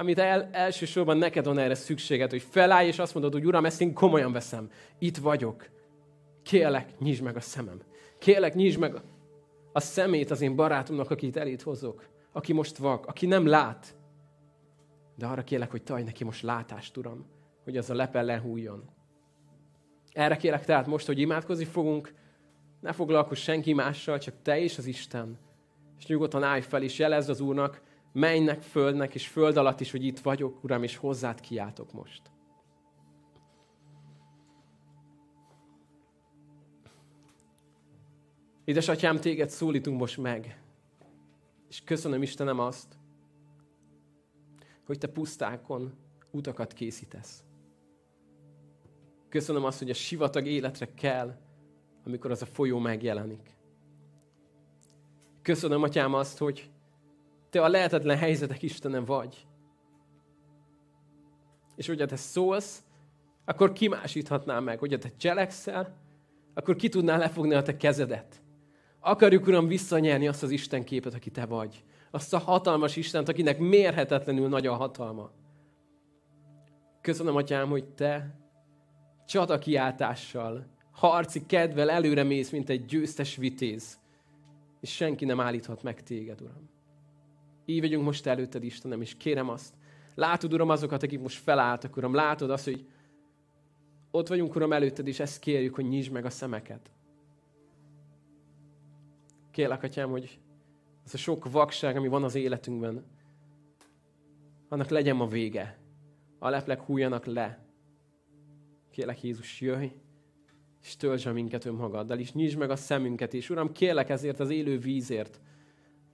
amit 0.02 0.20
el, 0.20 0.50
elsősorban 0.52 1.18
neked 1.18 1.46
van 1.46 1.58
erre 1.58 1.76
szükséged, 1.76 2.30
hogy 2.30 2.42
felállj, 2.42 2.88
és 2.88 3.00
azt 3.00 3.14
mondod, 3.14 3.34
hogy 3.34 3.46
Uram, 3.46 3.66
ezt 3.66 3.82
én 3.82 3.94
komolyan 3.94 4.32
veszem. 4.32 4.70
Itt 5.00 5.18
vagyok. 5.18 5.70
Kérlek, 6.44 7.00
nyisd 7.00 7.24
meg 7.24 7.36
a 7.36 7.40
szemem. 7.40 7.82
Kérlek, 8.20 8.54
nyisd 8.54 8.80
meg 8.80 8.96
a 9.72 9.80
szemét 9.80 10.32
az 10.32 10.42
én 10.42 10.56
barátomnak, 10.56 11.12
akit 11.12 11.38
elét 11.38 11.62
hozok. 11.62 12.10
Aki 12.32 12.54
most 12.54 12.78
vak, 12.78 13.06
aki 13.06 13.26
nem 13.26 13.46
lát. 13.46 13.96
De 15.16 15.26
arra 15.26 15.44
kérlek, 15.44 15.72
hogy 15.72 15.84
taj 15.84 16.04
neki 16.04 16.24
most 16.24 16.44
látást, 16.44 16.98
Uram, 16.98 17.26
hogy 17.64 17.78
az 17.78 17.90
a 17.90 17.96
lepel 17.96 18.24
lehújjon. 18.24 18.90
Erre 20.12 20.36
kérlek 20.36 20.66
tehát 20.66 20.88
most, 20.88 21.06
hogy 21.06 21.20
imádkozni 21.20 21.66
fogunk, 21.66 22.14
ne 22.80 22.92
foglalkozz 22.92 23.40
senki 23.40 23.74
mással, 23.74 24.18
csak 24.18 24.34
te 24.42 24.60
és 24.60 24.78
az 24.78 24.86
Isten. 24.86 25.40
És 25.98 26.06
nyugodtan 26.06 26.44
állj 26.44 26.62
fel, 26.62 26.84
és 26.84 27.00
jelezd 27.00 27.30
az 27.30 27.40
Úrnak, 27.40 27.82
mennek, 28.12 28.62
földnek 28.62 29.15
és 29.15 29.28
föld 29.28 29.58
alatt 29.58 29.80
is, 29.80 29.91
hogy 29.91 30.06
itt 30.06 30.19
vagyok, 30.19 30.63
Uram, 30.63 30.84
és 30.84 30.95
hozzád 30.95 31.39
kiáltok 31.39 31.93
most. 31.93 32.21
Édesatyám, 38.63 39.19
téged 39.19 39.50
szólítunk 39.50 40.00
most 40.00 40.17
meg. 40.17 40.62
És 41.69 41.84
köszönöm 41.84 42.21
Istenem 42.21 42.60
azt, 42.60 42.97
hogy 44.86 44.97
te 44.97 45.08
pusztákon 45.08 45.93
utakat 46.32 46.74
készítesz. 46.74 47.43
Köszönöm 49.30 49.63
azt, 49.63 49.80
hogy 49.80 49.89
a 49.89 49.93
sivatag 49.93 50.45
életre 50.45 50.93
kell, 50.93 51.38
amikor 52.06 52.32
az 52.32 52.41
a 52.41 52.45
folyó 52.45 52.80
megjelenik. 52.80 53.56
Köszönöm, 55.41 55.84
Atyám, 55.84 56.13
azt, 56.13 56.38
hogy 56.38 56.71
te 57.52 57.62
a 57.62 57.68
lehetetlen 57.68 58.18
helyzetek 58.18 58.62
Istene 58.62 59.00
vagy. 59.00 59.48
És 61.76 61.88
hogyha 61.88 62.06
te 62.06 62.16
szólsz, 62.16 62.84
akkor 63.46 63.72
kimásíthatnál 63.72 64.62
meg. 64.62 64.80
Hogyha 64.80 64.98
te 64.98 65.10
cselekszel, 65.18 65.98
akkor 66.54 66.76
ki 66.76 66.90
tudnál 66.90 67.18
lefogni 67.18 67.54
a 67.54 67.62
te 67.62 67.78
kezedet. 67.78 68.42
Akarjuk, 69.00 69.48
Uram, 69.48 69.68
visszanyerni 69.68 70.28
azt 70.28 70.44
az 70.44 70.52
Isten 70.52 70.84
képet, 70.84 71.14
aki 71.14 71.30
te 71.30 71.46
vagy. 71.46 71.84
Azt 72.12 72.34
a 72.34 72.38
hatalmas 72.38 72.96
Istent, 72.96 73.30
akinek 73.30 73.60
mérhetetlenül 73.60 74.48
nagy 74.48 74.68
a 74.68 74.74
hatalma. 74.74 75.32
Köszönöm, 77.02 77.36
Atyám, 77.36 77.70
hogy 77.70 77.86
te 77.86 78.36
csatakiáltással, 79.26 80.66
harci 80.92 81.46
kedvel 81.46 81.90
előre 81.90 82.24
mész, 82.24 82.50
mint 82.50 82.70
egy 82.70 82.86
győztes 82.86 83.36
vitéz. 83.36 84.00
És 84.80 84.96
senki 84.96 85.26
nem 85.26 85.40
állíthat 85.40 85.84
meg 85.84 86.04
téged, 86.04 86.42
Uram. 86.42 86.70
Így 87.65 87.80
vagyunk 87.80 88.06
most 88.06 88.26
előtted, 88.26 88.64
Istenem, 88.64 89.01
és 89.01 89.18
kérem 89.18 89.49
azt, 89.49 89.74
látod, 90.16 90.53
Uram, 90.53 90.70
azokat, 90.70 91.03
akik 91.03 91.20
most 91.20 91.38
felálltak, 91.38 91.97
Uram, 91.97 92.14
látod 92.14 92.49
azt, 92.49 92.66
hogy 92.66 92.86
ott 94.12 94.28
vagyunk, 94.28 94.55
Uram, 94.55 94.74
előtted, 94.74 95.07
és 95.07 95.20
ezt 95.20 95.39
kérjük, 95.39 95.76
hogy 95.76 95.88
nyisd 95.88 96.12
meg 96.12 96.26
a 96.26 96.30
szemeket. 96.30 96.91
Kérlek, 99.51 99.84
Atyám, 99.84 100.09
hogy 100.09 100.39
az 101.05 101.14
a 101.14 101.18
sok 101.18 101.51
vakság, 101.51 101.95
ami 101.95 102.07
van 102.07 102.24
az 102.24 102.36
életünkben, 102.36 103.05
annak 104.70 104.89
legyen 104.89 105.16
ma 105.16 105.28
vége. 105.28 105.78
A 106.39 106.49
leplek 106.49 106.82
hújjanak 106.82 107.26
le. 107.26 107.66
Kérlek, 108.89 109.24
Jézus, 109.24 109.62
jöjj, 109.62 109.88
és 110.84 110.95
töltsd 110.95 111.34
minket 111.34 111.66
önmagaddal, 111.66 112.20
és 112.20 112.34
nyisd 112.34 112.57
meg 112.57 112.70
a 112.70 112.76
szemünket, 112.76 113.34
és 113.34 113.49
Uram, 113.49 113.72
kérlek 113.72 114.09
ezért 114.09 114.39
az 114.39 114.49
élő 114.49 114.78
vízért, 114.78 115.39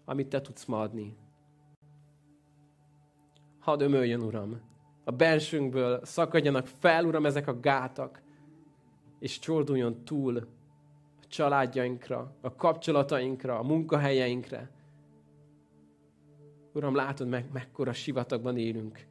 amit 0.06 0.28
Te 0.28 0.42
tudsz 0.42 0.66
ma 0.66 0.80
adni. 0.80 1.16
Hadd 3.68 3.82
ömöljön, 3.82 4.22
Uram, 4.22 4.62
a 5.04 5.12
bensünkből 5.12 6.06
szakadjanak 6.06 6.68
fel, 6.68 7.06
Uram, 7.06 7.26
ezek 7.26 7.48
a 7.48 7.60
gátak, 7.60 8.22
és 9.20 9.40
csorduljon 9.40 10.04
túl 10.04 10.38
a 11.22 11.28
családjainkra, 11.28 12.36
a 12.42 12.56
kapcsolatainkra, 12.56 13.60
a 13.60 13.64
munkahelyeinkre. 13.64 14.70
Uram, 16.74 16.96
látod 16.96 17.28
meg, 17.28 17.52
mekkora 17.54 17.94
sivatagban 17.94 18.58
élünk. 18.58 19.06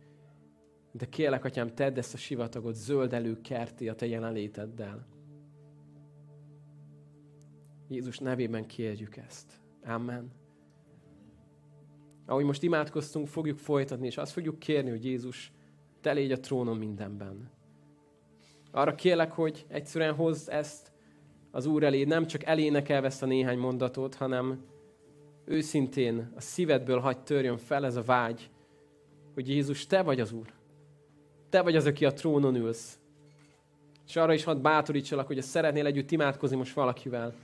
De 0.93 1.09
kérlek, 1.09 1.45
Atyám, 1.45 1.75
tedd 1.75 1.99
ezt 1.99 2.15
a 2.15 2.19
sivatagot 2.19 2.75
zöldelő 2.75 3.41
kerti 3.41 3.89
a 3.89 3.95
Te 3.95 4.07
jelenléteddel. 4.07 5.07
Jézus 7.89 8.19
nevében 8.19 8.67
kérjük 8.67 9.17
ezt. 9.17 9.61
Amen. 9.85 10.46
Ahogy 12.27 12.45
most 12.45 12.63
imádkoztunk, 12.63 13.27
fogjuk 13.27 13.59
folytatni, 13.59 14.07
és 14.07 14.17
azt 14.17 14.33
fogjuk 14.33 14.59
kérni, 14.59 14.91
hogy 14.91 15.05
Jézus, 15.05 15.53
Te 16.01 16.13
légy 16.13 16.33
a 16.33 16.41
trónon 16.41 16.77
mindenben. 16.77 17.51
Arra 18.71 18.95
kérlek, 18.95 19.33
hogy 19.33 19.65
egyszerűen 19.69 20.15
hozz 20.15 20.49
ezt 20.49 20.93
az 21.51 21.67
Úr 21.67 21.83
elé, 21.83 22.05
nem 22.05 22.27
csak 22.27 22.45
elénekelve 22.45 23.07
ezt 23.07 23.23
a 23.23 23.27
néhány 23.27 23.59
mondatot, 23.59 24.15
hanem 24.15 24.65
őszintén 25.45 26.33
a 26.37 26.41
szívedből 26.41 26.99
hagy 26.99 27.19
törjön 27.19 27.57
fel 27.57 27.85
ez 27.85 27.97
a 27.97 28.03
vágy, 28.03 28.51
hogy 29.35 29.49
Jézus, 29.49 29.87
Te 29.87 30.03
vagy 30.03 30.21
az 30.21 30.33
Úr. 30.33 30.53
Te 31.49 31.63
vagy 31.63 31.77
az, 31.77 31.87
aki 31.87 32.05
a 32.05 32.13
trónon 32.13 32.55
ülsz. 32.55 32.99
És 34.07 34.17
arra 34.17 34.35
is 34.35 34.45
hadd 34.45 34.63
bátorítsalak, 34.63 35.27
hogy 35.27 35.43
szeretnél 35.43 35.87
együtt 35.87 36.11
imádkozni 36.11 36.57
most 36.57 36.75
valakivel. 36.75 37.35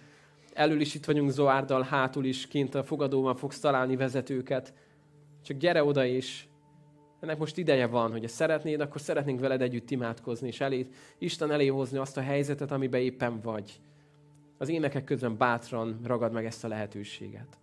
Elől 0.52 0.80
is 0.80 0.94
itt 0.94 1.04
vagyunk 1.04 1.30
Zoárdal, 1.30 1.82
hátul 1.82 2.24
is, 2.24 2.46
kint 2.46 2.74
a 2.74 2.84
fogadóban 2.84 3.36
fogsz 3.36 3.60
találni 3.60 3.96
vezetőket. 3.96 4.74
Csak 5.42 5.56
gyere 5.56 5.84
oda 5.84 6.04
is. 6.04 6.48
Ennek 7.20 7.38
most 7.38 7.58
ideje 7.58 7.86
van, 7.86 8.10
hogy 8.10 8.28
szeretnéd, 8.28 8.80
akkor 8.80 9.00
szeretnénk 9.00 9.40
veled 9.40 9.62
együtt 9.62 9.90
imádkozni, 9.90 10.46
és 10.46 10.60
elé, 10.60 10.88
Isten 11.18 11.50
elé 11.50 11.66
hozni 11.66 11.98
azt 11.98 12.16
a 12.16 12.20
helyzetet, 12.20 12.70
amiben 12.70 13.00
éppen 13.00 13.40
vagy. 13.40 13.80
Az 14.58 14.68
énekek 14.68 15.04
közben 15.04 15.36
bátran 15.36 16.00
ragad 16.04 16.32
meg 16.32 16.44
ezt 16.44 16.64
a 16.64 16.68
lehetőséget. 16.68 17.61